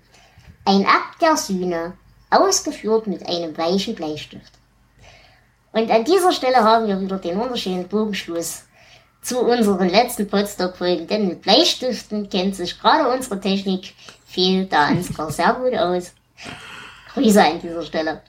[0.65, 1.93] Ein Akt der Sühne,
[2.29, 4.51] ausgeführt mit einem weichen Bleistift.
[5.71, 8.63] Und an dieser Stelle haben wir wieder den wunderschönen Bogenschluss
[9.21, 13.93] zu unseren letzten Podstock-Folgen, denn mit Bleistiften kennt sich gerade unsere Technik
[14.25, 16.13] fehlt da Ansgar sehr gut aus.
[17.13, 18.21] Grüße an dieser Stelle.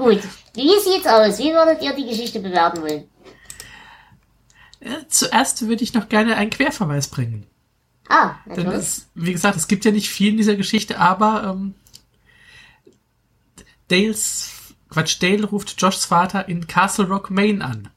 [0.00, 0.22] Gut,
[0.54, 1.38] wie sieht's aus?
[1.38, 3.04] Wie würdet ihr die Geschichte bewerten wollen?
[4.80, 7.46] Äh, zuerst würde ich noch gerne einen Querverweis bringen.
[8.08, 8.78] Ah, Denn natürlich.
[8.78, 11.74] es, wie gesagt, es gibt ja nicht viel in dieser Geschichte, aber ähm,
[13.88, 17.88] Dales, Quatsch, Dale ruft Joshs Vater in Castle Rock, Maine an.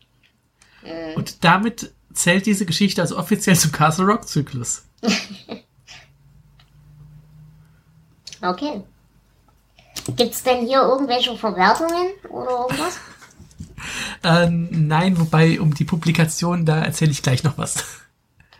[1.15, 4.83] Und damit zählt diese Geschichte also offiziell zum Castle Rock Zyklus.
[8.45, 8.83] Okay.
[10.15, 12.97] Gibt's denn hier irgendwelche Verwertungen oder irgendwas?
[14.23, 17.83] Ähm, nein, wobei um die Publikation, da erzähle ich gleich noch was.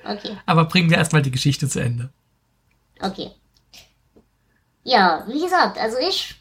[0.04, 2.10] Okay, Aber bringen wir erstmal die Geschichte zu Ende.
[3.00, 3.32] okay.
[4.84, 6.36] Ja, wie gesagt, also ich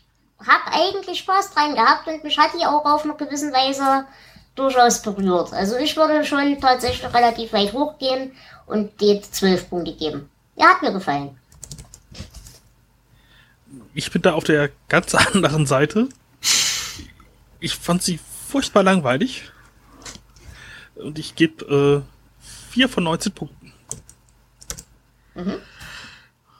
[0.44, 4.05] hab eigentlich Spaß dran gehabt und mich hat die auch auf eine gewisse Weise
[4.57, 5.53] durchaus berührt.
[5.53, 8.32] Also ich würde schon tatsächlich relativ weit hochgehen
[8.66, 10.28] und die 12 Punkte geben.
[10.57, 11.38] Ja, hat mir gefallen.
[13.95, 16.09] Ich bin da auf der ganz anderen Seite.
[17.61, 18.18] Ich fand sie
[18.49, 19.51] furchtbar langweilig.
[20.95, 23.72] Und ich gebe äh, 4 von 19 Punkten.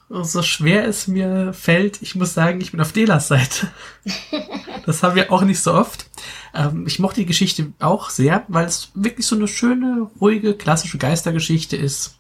[0.09, 3.69] So schwer es mir fällt, ich muss sagen, ich bin auf Delas Seite.
[4.85, 6.07] Das haben wir auch nicht so oft.
[6.53, 10.99] Ähm, ich mochte die Geschichte auch sehr, weil es wirklich so eine schöne, ruhige, klassische
[10.99, 12.19] Geistergeschichte ist.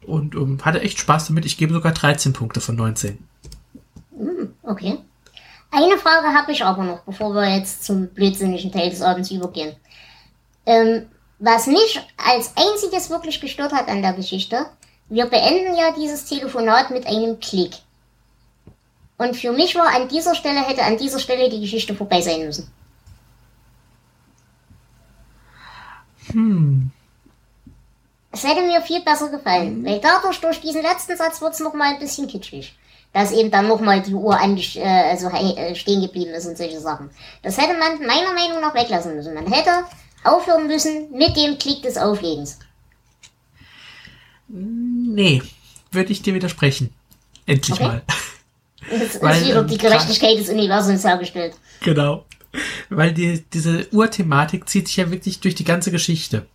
[0.00, 1.44] Und um, hatte echt Spaß damit.
[1.44, 3.18] Ich gebe sogar 13 Punkte von 19.
[4.62, 4.98] Okay.
[5.70, 9.74] Eine Frage habe ich aber noch, bevor wir jetzt zum blödsinnigen Teil des Abends übergehen.
[10.66, 11.08] Ähm,
[11.38, 14.66] was mich als einziges wirklich gestört hat an der Geschichte,
[15.08, 17.72] wir beenden ja dieses Telefonat mit einem Klick.
[19.18, 22.44] Und für mich war an dieser Stelle, hätte an dieser Stelle die Geschichte vorbei sein
[22.44, 22.70] müssen.
[28.30, 31.94] Es hätte mir viel besser gefallen, weil dadurch, durch diesen letzten Satz wird es nochmal
[31.94, 32.74] ein bisschen kitschig.
[33.12, 36.80] Dass eben dann nochmal die Uhr äh, also hei- äh, stehen geblieben ist und solche
[36.80, 37.10] Sachen.
[37.42, 39.34] Das hätte man meiner Meinung nach weglassen müssen.
[39.34, 39.70] Man hätte
[40.24, 42.58] aufhören müssen mit dem Klick des Auflegens.
[44.48, 45.42] Nee,
[45.90, 46.92] würde ich dir widersprechen.
[47.46, 47.84] Endlich Okay.
[47.88, 48.02] mal.
[48.90, 51.54] Jetzt ist Weil, wieder ähm, die Gerechtigkeit des Universums hergestellt.
[51.80, 52.24] Genau.
[52.90, 56.46] Weil die, diese Urthematik zieht sich ja wirklich durch die ganze Geschichte.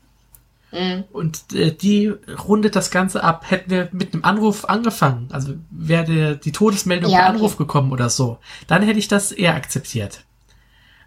[0.71, 1.05] Mhm.
[1.13, 2.07] Und äh, die
[2.47, 3.45] rundet das Ganze ab.
[3.49, 7.29] Hätten wir mit einem Anruf angefangen, also wäre der- die Todesmeldung Ja, okay.
[7.29, 8.37] Anruf gekommen oder so,
[8.67, 10.25] dann hätte ich das eher akzeptiert.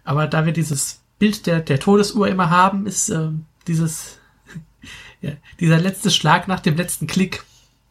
[0.03, 4.17] Aber da wir dieses Bild der, der Todesuhr immer haben, ist ähm, dieses
[5.21, 7.43] ja, dieser letzte Schlag nach dem letzten Klick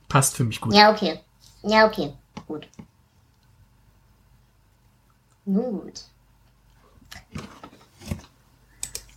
[0.08, 0.74] passt für mich gut.
[0.74, 1.20] Ja, okay.
[1.62, 2.12] Ja, okay.
[2.48, 2.66] Gut.
[5.44, 6.02] Nun gut.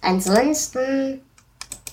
[0.01, 1.21] Ansonsten,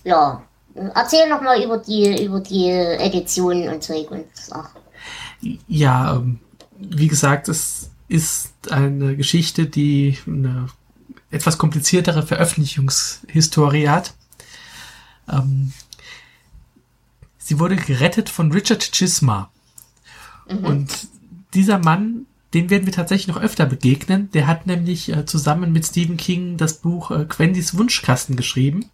[0.05, 0.43] ja,
[0.75, 4.71] erzähl noch mal über die, über die Editionen und Zeug und ach.
[5.67, 6.39] Ja, ähm,
[6.79, 10.69] wie gesagt, es ist eine Geschichte, die eine
[11.31, 14.15] etwas kompliziertere Veröffentlichungshistorie hat.
[15.29, 15.73] Ähm,
[17.39, 19.51] sie wurde gerettet von Richard Chisma.
[20.47, 21.09] Und
[21.55, 24.29] dieser Mann, dem werden wir tatsächlich noch öfter begegnen.
[24.33, 28.91] Der hat nämlich äh, zusammen mit Stephen King das Buch äh, Quendys Wunschkasten geschrieben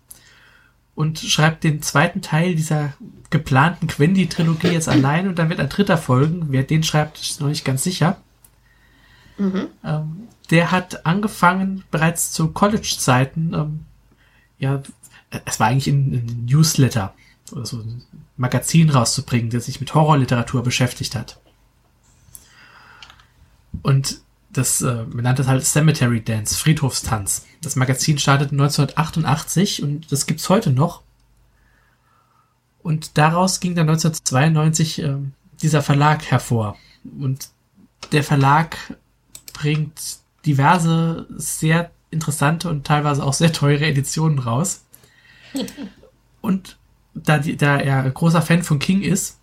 [0.97, 2.95] und schreibt den zweiten Teil dieser
[3.31, 6.47] geplanten Quendi-Trilogie jetzt allein und dann wird ein dritter folgen.
[6.49, 8.17] Wer den schreibt, ist noch nicht ganz sicher.
[9.85, 13.81] Ähm, der hat angefangen bereits zu College-Zeiten, ähm,
[14.59, 14.83] ja,
[15.45, 17.15] es war eigentlich ein, ein Newsletter
[17.53, 18.03] oder so ein
[18.39, 21.39] Magazin rauszubringen, der sich mit Horrorliteratur beschäftigt hat.
[23.83, 24.21] Und
[24.57, 27.47] das, äh, man nannte es halt Cemetery Dance, Friedhofstanz.
[27.63, 31.03] Das Magazin startete 1988 und das gibt's heute noch.
[32.83, 36.77] Und daraus ging dann 1992 ähm, dieser Verlag hervor.
[37.19, 37.49] Und
[38.13, 38.77] der Verlag
[39.53, 40.01] bringt
[40.45, 44.85] diverse sehr interessante und teilweise auch sehr teure Editionen raus.
[46.41, 46.77] Und
[47.13, 49.41] da, die, da er großer Fan von King ist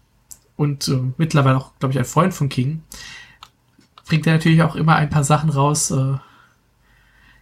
[0.56, 2.84] und äh, mittlerweile auch, glaube ich, ein Freund von King,
[4.06, 6.18] bringt er natürlich auch immer ein paar Sachen raus, äh,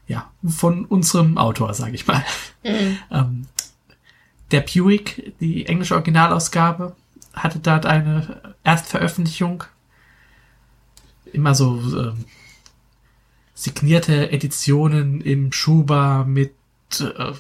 [0.08, 2.24] ja, von unserem Autor, sage ich mal.
[2.64, 3.48] ähm,
[4.52, 6.96] der Buick, die englische Originalausgabe,
[7.34, 9.64] hatte dort eine Erstveröffentlichung.
[11.32, 12.26] Immer so ähm,
[13.54, 16.54] signierte Editionen im Schuber mit
[17.00, 17.32] äh,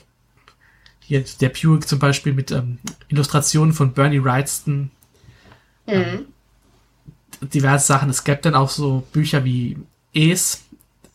[1.01, 4.91] hier der Buick zum Beispiel mit ähm, Illustrationen von Bernie Wrightston.
[5.87, 6.27] Mhm.
[7.41, 8.09] Diverse Sachen.
[8.09, 9.77] Es gab dann auch so Bücher wie
[10.13, 10.61] Es.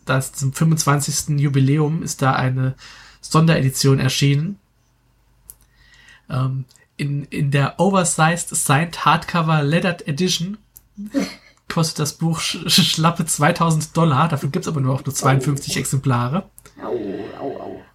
[0.05, 1.39] Das zum 25.
[1.41, 2.75] Jubiläum ist da eine
[3.21, 4.59] Sonderedition erschienen.
[6.31, 6.65] Ähm,
[6.97, 10.59] in, in der Oversized Signed Hardcover Lettered Edition
[11.69, 14.29] kostet das Buch sch sch- schlappe 2000 Dollar.
[14.29, 16.49] Davon gibt's aber nur auch nur 52 Exemplare.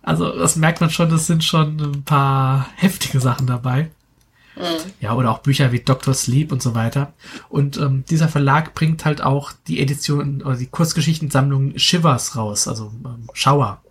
[0.04, 3.90] Also das merkt man schon, das sind schon ein paar heftige Sachen dabei.
[5.00, 6.14] Ja, oder auch Bücher wie Dr.
[6.14, 7.14] Sleep und so weiter.
[7.50, 12.92] Und ähm, dieser Verlag bringt halt auch die Edition oder die Kurzgeschichtensammlung Shivers raus, also
[13.06, 13.82] ähm, Schauer.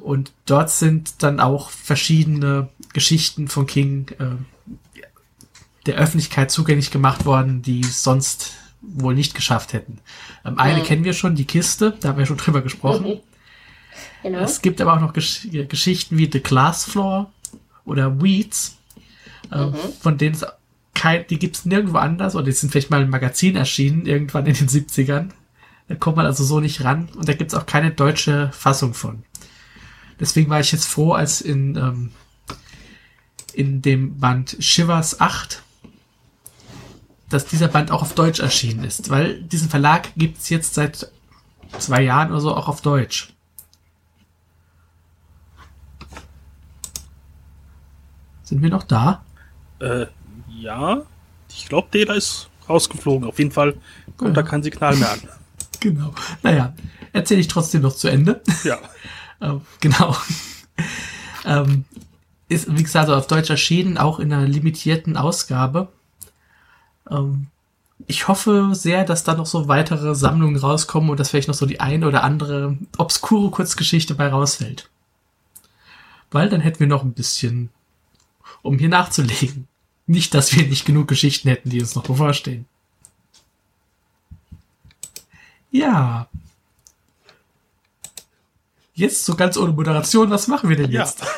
[0.00, 5.02] Und dort sind dann auch verschiedene Geschichten von King äh,
[5.84, 9.98] der Öffentlichkeit zugänglich gemacht worden, die es sonst wohl nicht geschafft hätten.
[10.44, 13.20] Ähm, eine kennen wir schon, die Kiste, da haben wir schon drüber gesprochen.
[14.22, 14.38] Genau.
[14.38, 17.30] Es gibt aber auch noch Gesch Geschichten wie The Glass Floor
[17.84, 18.77] oder Weeds,
[19.50, 19.66] äh,
[20.00, 20.46] von denen es
[20.94, 24.54] kein, die gibt's nirgendwo anders oder die sind vielleicht mal im Magazin erschienen, irgendwann in
[24.54, 25.30] den 70ern.
[25.88, 29.22] Da kommt man also so nicht ran und da gibt's auch keine deutsche Fassung von.
[30.20, 32.10] Deswegen war ich jetzt froh, als in, ähm,
[33.54, 35.62] in dem Band Shivers 8
[37.28, 41.10] dass dieser Band auch auf Deutsch erschienen ist, weil diesen Verlag gibt's jetzt seit
[41.78, 43.32] zwei Jahren oder so auch auf Deutsch.
[48.42, 49.24] Sind wir noch da?
[49.80, 50.06] Äh,
[50.48, 51.02] ja.
[51.50, 53.28] Ich glaube, Dela ist rausgeflogen.
[53.28, 53.74] Auf jeden Fall
[54.16, 55.20] kommt da kein Signal mehr an.
[55.80, 56.12] Genau.
[56.42, 56.74] Naja,
[57.12, 58.40] erzähle ich trotzdem noch zu Ende.
[58.64, 58.78] Ja.
[59.40, 60.16] Ähm, genau.
[61.44, 61.84] ähm,
[62.48, 65.86] ist, wie gesagt, auf Deutsch erschienen, auch in einer limitierten Ausgabe.
[67.08, 67.46] Ähm,
[68.08, 71.66] ich hoffe sehr, dass da noch so weitere Sammlungen rauskommen und dass vielleicht noch so
[71.66, 74.90] die eine oder andere obskure Kurzgeschichte bei rausfällt.
[76.32, 77.70] Weil dann hätten wir noch ein bisschen,
[78.62, 79.67] um hier nachzulegen.
[80.08, 82.64] Nicht, dass wir nicht genug Geschichten hätten, die uns noch bevorstehen.
[85.70, 86.28] Ja.
[88.94, 91.02] Jetzt so ganz ohne Moderation, was machen wir denn Ja.
[91.04, 91.22] jetzt?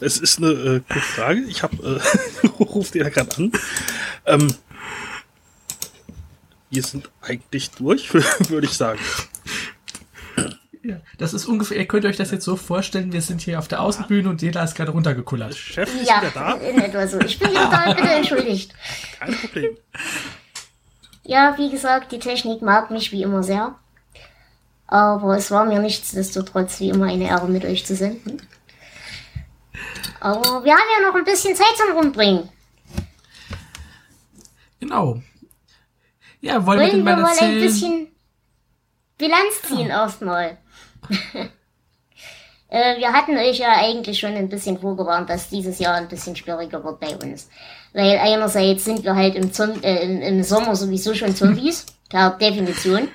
[0.00, 1.40] Es ist eine äh, gute Frage.
[1.48, 2.02] Ich habe
[2.42, 3.52] äh, ruft ihr gerade an.
[4.26, 4.54] Ähm,
[6.68, 8.12] wir sind eigentlich durch,
[8.50, 8.98] würde ich sagen.
[10.86, 13.68] Ja, das ist ungefähr, ihr könnt euch das jetzt so vorstellen, wir sind hier auf
[13.68, 15.54] der Außenbühne und Dela ist gerade runtergekullert.
[15.54, 16.52] Chef ist Ja, wieder da.
[16.56, 17.18] in etwa so.
[17.20, 18.74] Ich bin wieder da, bitte entschuldigt.
[19.18, 19.76] Kein Problem.
[21.22, 23.74] Ja, wie gesagt, die Technik mag mich wie immer sehr.
[24.86, 28.42] Aber es war mir nichtsdestotrotz wie immer eine Ehre, mit euch zu senden.
[30.20, 32.50] Aber wir haben ja noch ein bisschen Zeit zum Rumbringen.
[34.80, 35.22] Genau.
[36.42, 37.60] Ja, wollen, wir denn Wollen wir mal mal ein erzählen?
[37.62, 38.08] bisschen
[39.16, 40.58] Bilanz ziehen erstmal.
[42.74, 46.34] Äh, wir hatten euch ja eigentlich schon ein bisschen vorgewarnt, dass dieses Jahr ein bisschen
[46.34, 47.48] schwieriger wird bei uns.
[47.92, 52.30] Weil einerseits sind wir halt im, Zom äh, im, im Sommer sowieso schon Zombies, per
[52.30, 53.08] Definition.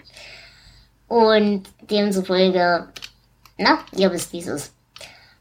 [1.10, 2.88] Und demzufolge,
[3.58, 4.74] na, ihr wisst, wie es ist.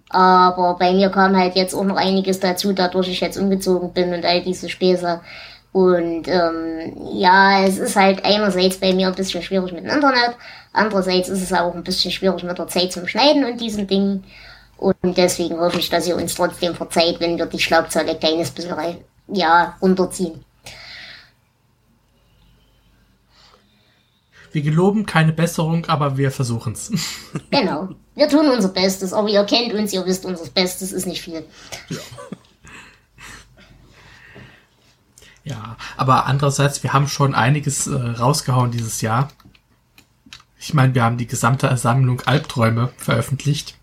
[0.09, 4.13] Aber bei mir kam halt jetzt auch noch einiges dazu, dadurch ich jetzt umgezogen bin
[4.13, 5.21] und all diese Späße.
[5.73, 10.37] Und ähm, ja, es ist halt einerseits bei mir ein bisschen schwierig mit dem Internet,
[10.73, 14.25] andererseits ist es auch ein bisschen schwierig mit der Zeit zum Schneiden und diesen Dingen.
[14.79, 18.51] Und deswegen hoffe ich, dass ihr uns trotzdem verzeiht, wenn wir die Schlagzeile ein kleines
[18.51, 18.77] bisschen
[19.29, 20.45] ja, runterziehen.
[24.53, 26.91] Wir geloben keine Besserung, aber wir versuchen's.
[27.51, 27.91] Genau.
[28.15, 31.45] Wir tun unser Bestes, aber ihr kennt uns, ihr wisst, unser Bestes ist nicht viel.
[31.89, 31.99] Ja,
[35.97, 39.29] aber andererseits, wir haben schon einiges äh, rausgehauen dieses Jahr.
[40.59, 43.77] Ich meine, wir haben die gesamte Sammlung Albträume veröffentlicht.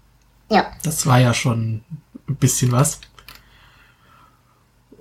[0.49, 1.84] Ja, Das war ja schon
[2.28, 2.99] ein bisschen was.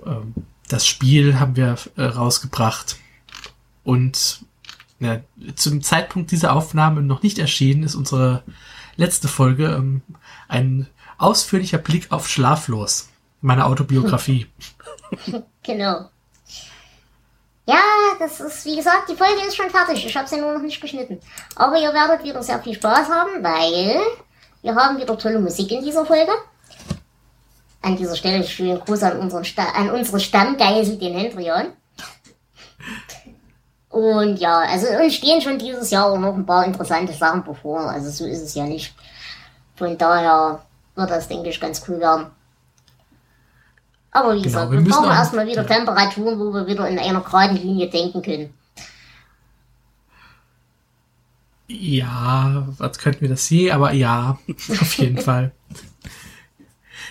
[0.05, 0.33] Ähm,
[0.69, 2.97] Das Spiel haben wir äh, rausgebracht.
[3.83, 4.45] Und
[4.99, 5.19] ja,
[5.55, 8.43] zum Zeitpunkt dieser Aufnahme noch nicht erschienen ist unsere
[8.95, 10.01] letzte Folge ähm,
[10.47, 10.87] ein
[11.17, 13.09] ausführlicher Blick auf Schlaflos,
[13.41, 14.47] meine Autobiografie.
[15.63, 16.09] genau.
[17.67, 17.81] Ja,
[18.19, 20.05] das ist, wie gesagt, die Folge ist schon fertig.
[20.05, 21.19] Ich habe sie nur noch nicht geschnitten.
[21.55, 24.01] Aber ihr werdet wieder sehr viel Spaß haben, weil
[24.61, 26.31] wir haben wieder tolle Musik in dieser Folge.
[27.81, 31.73] An dieser Stelle schönen Gruß an, unseren Sta an unsere Stammgeisel, den Hendrian.
[33.89, 37.79] Und ja, also uns stehen schon dieses Jahr auch noch ein paar interessante Sachen bevor.
[37.79, 38.93] Also so ist es ja nicht.
[39.75, 40.61] Von daher
[40.95, 42.27] wird das, denke ich, ganz cool werden.
[44.15, 46.97] Aber wie gesagt, wir wir, müssen brauchen auch- erstmal wieder Temperaturen, wo wir wieder in
[46.97, 48.53] einer geraden Linie denken können.
[51.67, 54.37] Ja, was könnten wir das je, aber ja,
[54.69, 55.51] auf jeden Fall.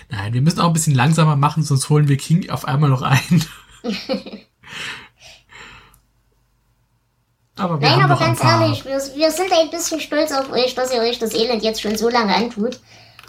[0.09, 3.03] Nein, wir müssen auch ein bisschen langsamer machen, sonst holen wir King auf einmal noch
[3.03, 3.45] ein.
[7.55, 10.91] aber wir Nein, aber ganz ehrlich, wir, wir sind ein bisschen stolz auf euch, dass
[10.91, 12.79] ihr euch das Elend jetzt schon so lange antut.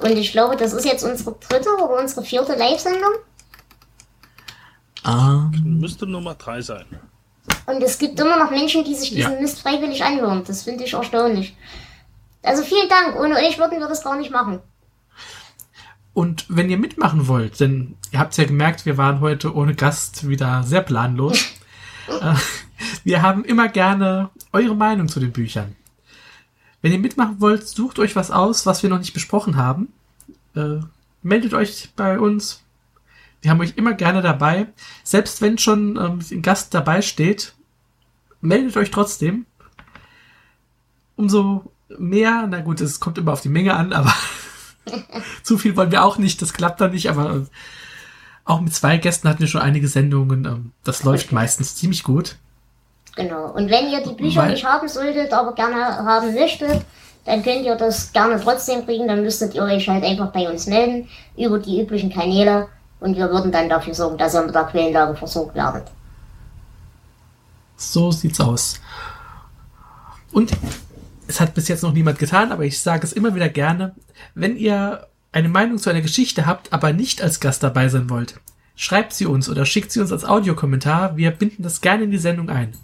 [0.00, 3.12] Und ich glaube, das ist jetzt unsere dritte oder unsere vierte Live-Sendung.
[5.06, 6.84] Ähm, Müsste Nummer drei sein.
[7.66, 9.40] Und es gibt immer noch Menschen, die sich diesen Ja.
[9.40, 10.42] Mist freiwillig anhören.
[10.46, 11.56] Das finde ich erstaunlich.
[12.42, 13.16] Also vielen Dank.
[13.16, 14.60] Ohne euch würden wir das gar nicht machen.
[16.14, 20.28] und wenn ihr mitmachen wollt, denn ihr habt ja gemerkt, wir waren heute ohne Gast
[20.28, 21.38] wieder sehr planlos.
[22.08, 22.34] äh,
[23.04, 25.76] wir haben immer gerne eure Meinung zu den Büchern.
[26.82, 29.92] Wenn ihr mitmachen wollt, sucht euch was aus, was wir noch nicht besprochen haben.
[30.54, 30.78] Äh,
[31.22, 32.62] meldet euch bei uns.
[33.46, 34.66] Wir haben euch immer gerne dabei.
[35.04, 37.54] Selbst wenn schon ähm, ein Gast dabei steht,
[38.40, 39.46] meldet euch trotzdem.
[41.14, 44.12] Umso mehr, na gut, es kommt immer auf die Menge an, aber
[45.44, 47.40] zu viel wollen wir auch nicht, das klappt dann nicht, aber äh,
[48.44, 50.44] auch mit zwei Gästen hatten wir schon einige Sendungen.
[50.44, 52.34] ähm, Das läuft meistens ziemlich gut.
[53.14, 53.52] Genau.
[53.52, 56.84] Und wenn ihr die Bücher Weil- nicht haben solltet, aber gerne haben möchtet,
[57.24, 59.06] dann könnt ihr das gerne trotzdem kriegen.
[59.06, 62.66] Dann müsstet ihr euch halt einfach bei uns melden über die üblichen Kanäle
[63.00, 65.86] und wir würden dann dafür sorgen, dass ihr mit der Quellenlage versorgt werdet.
[67.76, 68.80] So sieht's aus.
[70.32, 70.52] Und
[71.28, 73.94] es hat bis jetzt noch niemand getan, aber ich sage es immer wieder gerne,
[74.34, 78.40] wenn ihr eine Meinung zu einer Geschichte habt, aber nicht als Gast dabei sein wollt,
[78.74, 81.16] schreibt sie uns oder schickt sie uns als Audiokommentar.
[81.16, 82.74] Wir binden das gerne in die Sendung ein.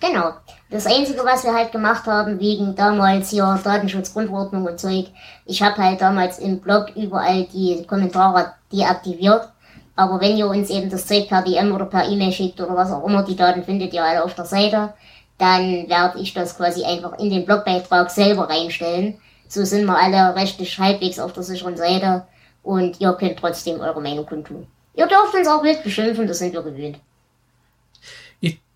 [0.00, 0.32] Genau.
[0.68, 5.06] Das Einzige, was wir halt gemacht haben, wegen damals hier Datenschutzgrundverordnung und Zeug,
[5.44, 9.48] ich habe halt damals im Blog überall die Kommentare deaktiviert.
[9.94, 12.90] Aber wenn ihr uns eben das Zeug per DM oder per E-Mail schickt oder was
[12.90, 14.92] auch immer, die Daten findet ihr alle auf der Seite,
[15.38, 19.18] dann werde ich das quasi einfach in den Blogbeitrag selber reinstellen.
[19.48, 22.26] So sind wir alle rechtlich halbwegs auf der sicheren Seite
[22.64, 24.66] und ihr könnt trotzdem eure Meinung kundtun.
[24.94, 26.98] Ihr dürft uns auch wild beschimpfen, das sind wir gewöhnt.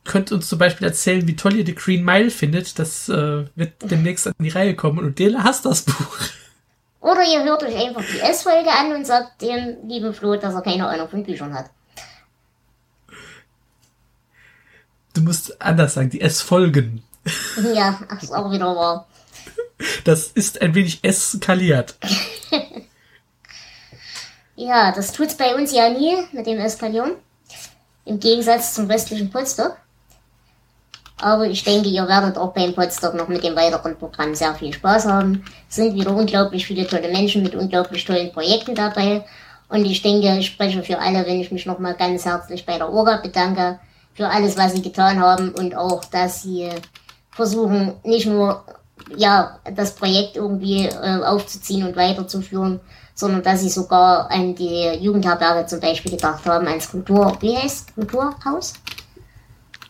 [0.05, 2.79] Könnt uns zum Beispiel erzählen, wie toll ihr The Green Mile findet.
[2.79, 6.17] Das äh, wird demnächst an die Reihe kommen und Dela hasst das Buch.
[7.01, 10.63] Oder ihr hört euch einfach die S-Folge an und sagt dem lieben Flo, dass er
[10.63, 11.71] keine Ahnung von Büchern hat.
[15.15, 17.03] Du musst anders sagen, die S-Folgen.
[17.75, 19.07] ja, ach, ist auch wieder wahr.
[20.05, 21.97] Das ist ein wenig eskaliert.
[24.57, 27.13] Ja, das tut's bei uns ja nie mit dem Eskalieren.
[28.05, 29.73] Im Gegensatz zum restlichen Potsdam.
[31.21, 34.73] Aber ich denke, ihr werdet auch beim Potsdam noch mit dem weiteren Programm sehr viel
[34.73, 35.45] Spaß haben.
[35.69, 39.25] Es sind wieder unglaublich viele tolle Menschen mit unglaublich tollen Projekten dabei.
[39.69, 42.91] Und ich denke, ich spreche für alle, wenn ich mich nochmal ganz herzlich bei der
[42.91, 43.79] Orga bedanke,
[44.15, 46.69] für alles, was sie getan haben und auch, dass sie
[47.31, 48.65] versuchen, nicht nur
[49.17, 52.81] ja, das Projekt irgendwie äh, aufzuziehen und weiterzuführen,
[53.15, 57.95] sondern dass sie sogar an die Jugendherberge zum Beispiel gedacht haben, ans Kultur, wie heißt
[57.95, 58.75] Kulturhaus?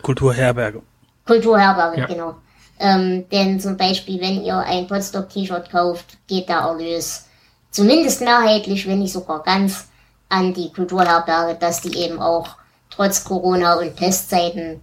[0.03, 0.83] Kulturherberge.
[1.31, 2.07] Kulturherberge, Ja.
[2.07, 2.37] genau.
[2.81, 7.27] Ähm, denn zum Beispiel, wenn ihr ein Potsdok-T-Shirt kauft, geht der Erlös
[7.71, 9.87] zumindest mehrheitlich, wenn nicht sogar ganz,
[10.29, 12.57] an die Kulturherberge, dass die eben auch
[12.89, 14.81] trotz Corona und Testzeiten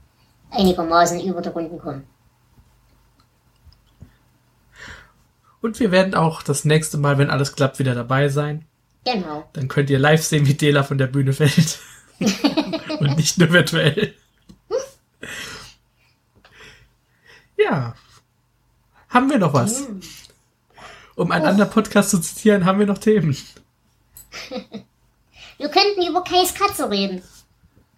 [0.52, 2.06] einigermaßen über die Runden kommen.
[5.62, 8.66] Und wir werden auch das nächste Mal, wenn alles klappt, wieder dabei sein.
[9.06, 9.50] Genau.
[9.54, 11.80] Dann könnt ihr live sehen, wie Dela von der Bühne fällt.
[13.00, 14.14] Und nicht nur virtuell.
[17.58, 17.96] Ja.
[19.10, 19.88] Haben wir noch was?
[21.16, 23.36] Um einen anderen Podcast zu zitieren, haben wir noch Themen.
[25.58, 27.24] Wir könnten über Kais Katze reden.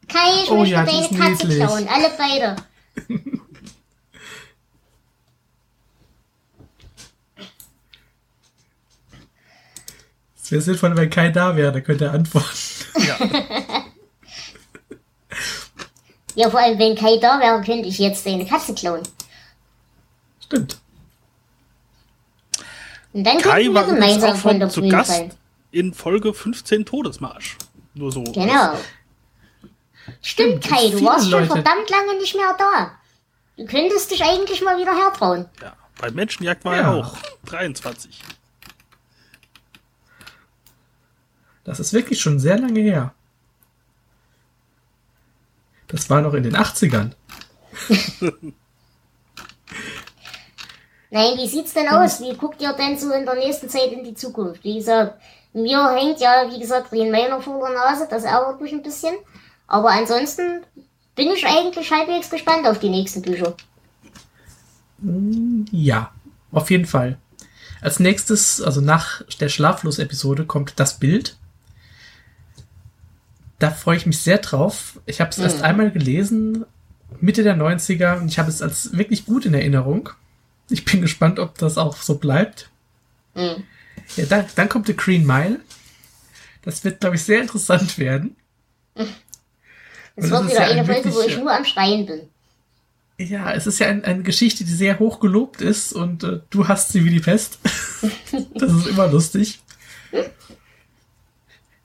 [0.08, 1.58] Kai, ich Oh möchte ja, deine Katze niedlich.
[1.58, 1.90] klauen.
[1.90, 2.56] Alle beide.
[10.42, 12.48] Es wäre sinnvoll, wenn Kai da wäre, dann könnte er antworten.
[16.36, 19.04] Ja, vor allem, wenn Kai da wäre, könnte ich jetzt deine Katze klauen.
[20.50, 20.80] Stimmt.
[23.14, 25.32] Und dann Kai war übrigens gemeinsam auch von der schon zu Gast fallen.
[25.72, 27.58] in Folge 15 Todesmarsch.
[27.94, 28.24] Nur so.
[28.24, 28.78] Genau.
[30.22, 32.92] Stimmt, Stimmt, Kai, du warst schon Leute- verdammt lange nicht mehr da.
[33.58, 35.48] Du könntest dich eigentlich mal wieder hertrauen.
[35.62, 36.82] Ja, bei Menschenjagd war Ja.
[36.82, 38.22] er auch 23.
[41.64, 43.14] Das ist wirklich schon sehr lange her.
[45.88, 47.12] Das war noch in den 80ern.
[51.12, 52.22] Nein, wie sieht's denn aus?
[52.22, 54.64] Wie guckt ihr denn so in der nächsten Zeit in die Zukunft?
[54.64, 55.20] Wie gesagt,
[55.54, 59.16] mir hängt ja, wie gesagt, Rien Meiner vor der Nase, das ärgert mich ein bisschen.
[59.68, 60.62] Aber ansonsten
[61.16, 63.56] bin ich eigentlich halbwegs gespannt auf die nächsten Bücher.
[65.72, 66.12] Ja,
[66.52, 67.18] auf jeden Fall.
[67.82, 71.38] Als nächstes, also nach der Schlaflos-Episode, kommt das Bild.
[73.58, 75.00] Da freue ich mich sehr drauf.
[75.06, 76.66] Ich habe es erst einmal gelesen,
[77.20, 80.10] Mitte der 90er, und ich habe es als wirklich gut in Erinnerung.
[80.70, 82.70] Ich bin gespannt, ob das auch so bleibt.
[83.36, 83.64] Mhm.
[84.16, 85.60] Ja, dann, dann kommt The Green Mile.
[86.62, 88.36] Das wird, glaube ich, sehr interessant werden.
[88.96, 89.06] Es
[90.16, 92.22] wird das ist wieder ja eine ein Folge, wo ich nur am Schreien bin.
[93.18, 96.68] Ja, es ist ja ein, eine Geschichte, die sehr hoch gelobt ist und äh, du
[96.68, 97.60] hast sie wie die Pest.
[98.56, 99.60] das ist immer lustig.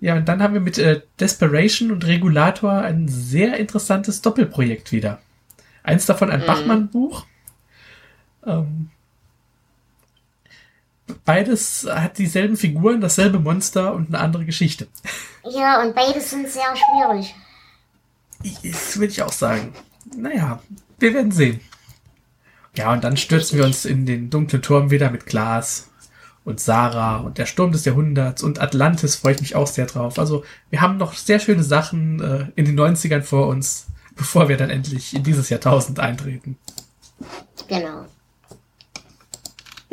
[0.00, 5.20] Ja, und dann haben wir mit äh, Desperation und Regulator ein sehr interessantes Doppelprojekt wieder.
[5.82, 7.26] Eins davon ein Bachmann-Buch.
[8.46, 8.90] Ähm,
[11.24, 14.88] beides hat dieselben Figuren, dasselbe Monster und eine andere Geschichte.
[15.44, 17.34] Ja, und beides sind sehr schwierig.
[18.62, 19.72] Das würde ich auch sagen.
[20.16, 20.62] Naja,
[20.98, 21.60] wir werden sehen.
[22.76, 25.90] Ja, und dann stürzen wir uns in den dunklen Turm wieder mit Glas
[26.44, 30.18] und Sarah und der Sturm des Jahrhunderts und Atlantis freue ich mich auch sehr drauf.
[30.18, 33.86] Also wir haben noch sehr schöne Sachen äh, in den 90ern vor uns,
[34.16, 36.58] bevor wir dann endlich in dieses Jahrtausend eintreten.
[37.68, 38.06] Genau.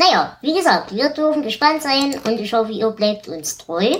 [0.02, 3.97] Naja, wie gesagt, wir dürfen gespannt sein und ich hoffe, ihr bleibt uns treu.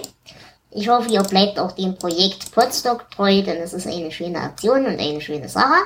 [0.72, 4.88] Ich hoffe, ihr bleibt auch dem Projekt Podstock treu, denn es ist eine schöne Aktion
[4.88, 5.80] und eine schöne Sache.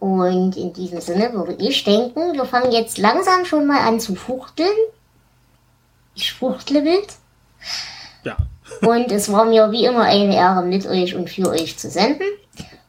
[0.00, 4.16] Und in diesem Sinne würde ich denken, wir fangen jetzt langsam schon mal an zu
[4.16, 4.76] fuchteln.
[6.16, 7.08] Ich fuchtle wild.
[8.24, 8.36] Ja.
[8.80, 12.26] Und es war mir wie immer eine Ehre, mit euch und für euch zu senden.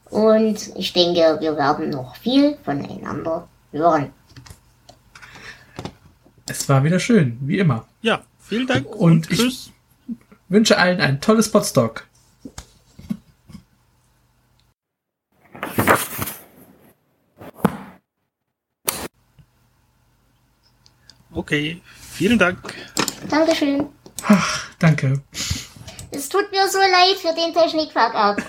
[0.10, 4.14] Und ich denke, wir werden noch viel voneinander hören.
[6.50, 7.88] Es war wieder schön, wie immer.
[8.02, 9.72] Ja, vielen Dank Und und, ich- tschüss.
[10.50, 12.08] Wünsche allen ein tolles Podstock.
[21.34, 21.82] Okay,
[22.12, 22.74] vielen Dank.
[23.30, 23.88] Dankeschön.
[24.80, 25.22] Danke.
[26.12, 28.42] Es tut mir so leid für den Technik-Fuck-Up.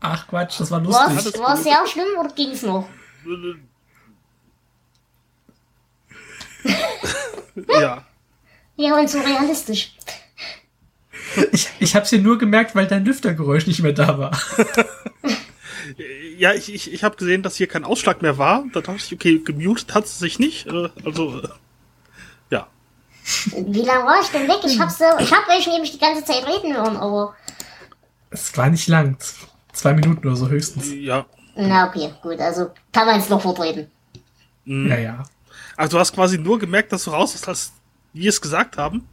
[0.00, 1.38] Ach Quatsch, das war lustig.
[1.40, 2.88] war sehr schlimm oder ging's noch?
[7.80, 8.04] Ja.
[8.76, 9.92] Ja, und so realistisch.
[11.52, 14.38] Ich, ich habe es hier nur gemerkt, weil dein Lüftergeräusch nicht mehr da war.
[16.36, 18.64] Ja, ich, ich, ich habe gesehen, dass hier kein Ausschlag mehr war.
[18.72, 20.66] Da dachte ich, okay, gemutet hat sie sich nicht.
[20.66, 21.48] Äh, also, äh,
[22.50, 22.68] ja.
[23.56, 24.58] Wie lange war ich denn weg?
[24.64, 27.34] Ich hab's so, ich hab euch nämlich die ganze Zeit reden hören, aber
[28.30, 29.16] Es war nicht lang.
[29.72, 30.88] Zwei Minuten oder so höchstens.
[30.92, 31.26] Ja.
[31.56, 33.90] Na okay, gut, also kann man es noch vertreten.
[34.64, 34.88] Mhm.
[34.88, 35.24] Ja, ja.
[35.78, 37.72] Also du hast quasi nur gemerkt, dass du raus warst, als
[38.12, 39.08] wir es gesagt haben.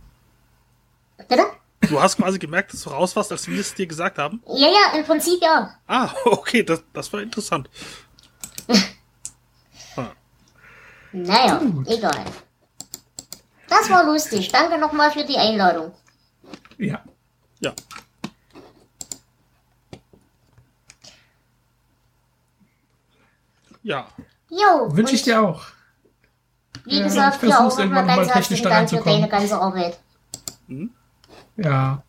[1.16, 1.46] Bitte?
[1.82, 4.42] Du hast quasi gemerkt, dass du raus warst, als wir es dir gesagt haben.
[4.48, 5.78] Ja, ja, im Prinzip ja.
[5.86, 7.70] Ah, okay, das, das war interessant.
[11.18, 11.88] Naja, Gut.
[11.88, 12.26] egal.
[13.70, 14.52] Das war lustig.
[14.52, 15.94] Danke nochmal für die Einladung.
[16.78, 17.02] Ja.
[17.62, 17.74] Ja.
[23.82, 24.10] Ja.
[24.50, 25.75] Jo, Wünsche ich dir auch.
[26.86, 30.00] Wie Ja, gesagt, ich versuch's auch irgendwann mal technisch da ganze Arbeit.
[31.58, 32.04] Ja.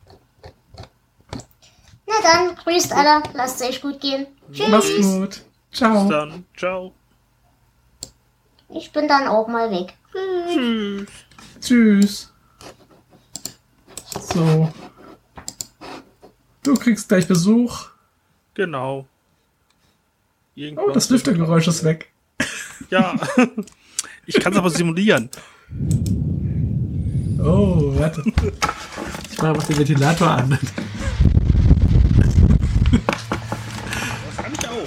[2.06, 4.26] Na dann, grüßt alle, lasst es euch gut gehen.
[4.68, 5.06] Mach's Tschüss.
[5.06, 5.28] gut.
[5.70, 6.08] Bis Ciao.
[6.08, 6.44] dann.
[6.56, 6.92] Ciao.
[8.68, 9.94] Ich bin dann auch mal weg.
[10.52, 11.08] Tschüss.
[11.60, 12.32] Tschüss.
[14.20, 14.72] So.
[16.62, 17.88] Du kriegst gleich Besuch.
[18.54, 19.06] Genau.
[20.54, 22.10] Irgendwann Oh, das Lüftergeräusch ist weg.
[22.90, 23.14] Ja.
[24.26, 25.30] Ich kann es aber simulieren.
[27.38, 28.24] Oh, warte.
[29.30, 30.58] Ich mache mal den Ventilator an.
[32.90, 34.84] Das kann ich auch.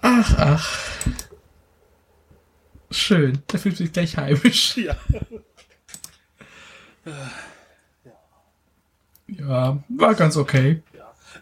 [0.00, 0.78] Ach, ach.
[2.90, 3.42] Schön.
[3.52, 4.76] Der fühlt sich gleich heimisch.
[4.78, 4.96] Ja.
[9.26, 10.82] Ja, war ganz okay.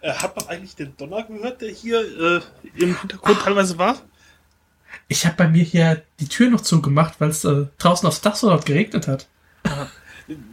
[0.01, 2.41] Äh, hat man eigentlich den Donner gehört, der hier äh,
[2.77, 4.01] im Hintergrund teilweise war?
[5.09, 8.37] Ich habe bei mir hier die Tür noch zugemacht, weil es äh, draußen aufs Dach
[8.37, 9.27] so laut geregnet hat.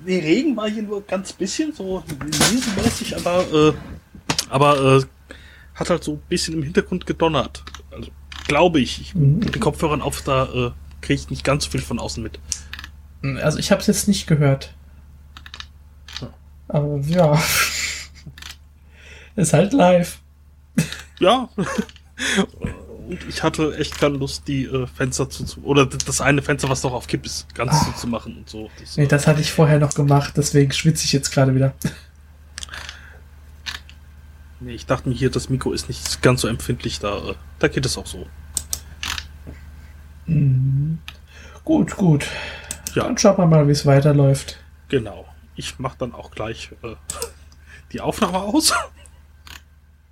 [0.06, 3.74] Nee, Regen war hier nur ganz bisschen, so nieselmäßig, aber, äh,
[4.50, 5.04] aber äh,
[5.76, 7.64] hat halt so ein bisschen im Hintergrund gedonnert.
[7.92, 8.12] Also,
[8.48, 9.02] glaube ich.
[9.02, 10.72] ich mit den Kopfhörern auf, da äh,
[11.02, 12.40] kriege ich nicht ganz so viel von außen mit.
[13.42, 14.74] Also ich habe es jetzt nicht gehört.
[16.68, 17.42] Aber ja.
[19.36, 20.20] Ist halt live.
[21.20, 21.50] Ja.
[23.08, 26.82] Und ich hatte echt keine Lust, die äh, Fenster zu, oder das eine Fenster, was
[26.82, 28.70] noch auf Kipp ist, ganz zuzumachen und so.
[28.80, 31.76] Das, Nee, das hatte ich vorher noch gemacht, deswegen schwitze ich jetzt gerade wieder.
[34.60, 37.68] nee, ich dachte mir hier, das Mikro ist nicht ganz so empfindlich, da, äh, da
[37.68, 38.26] geht es auch so.
[40.26, 40.98] Mhm.
[41.64, 42.26] Gut, gut.
[42.96, 43.04] Ja.
[43.04, 44.58] Dann schauen wir mal, wie es weiterläuft.
[44.90, 45.26] Genau.
[45.56, 46.96] Ich mache dann auch gleich äh,
[47.92, 48.74] die Aufnahme aus.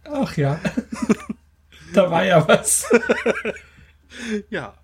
[0.06, 0.60] Ach ja.
[1.94, 2.86] da war ja was.
[4.50, 4.76] ja.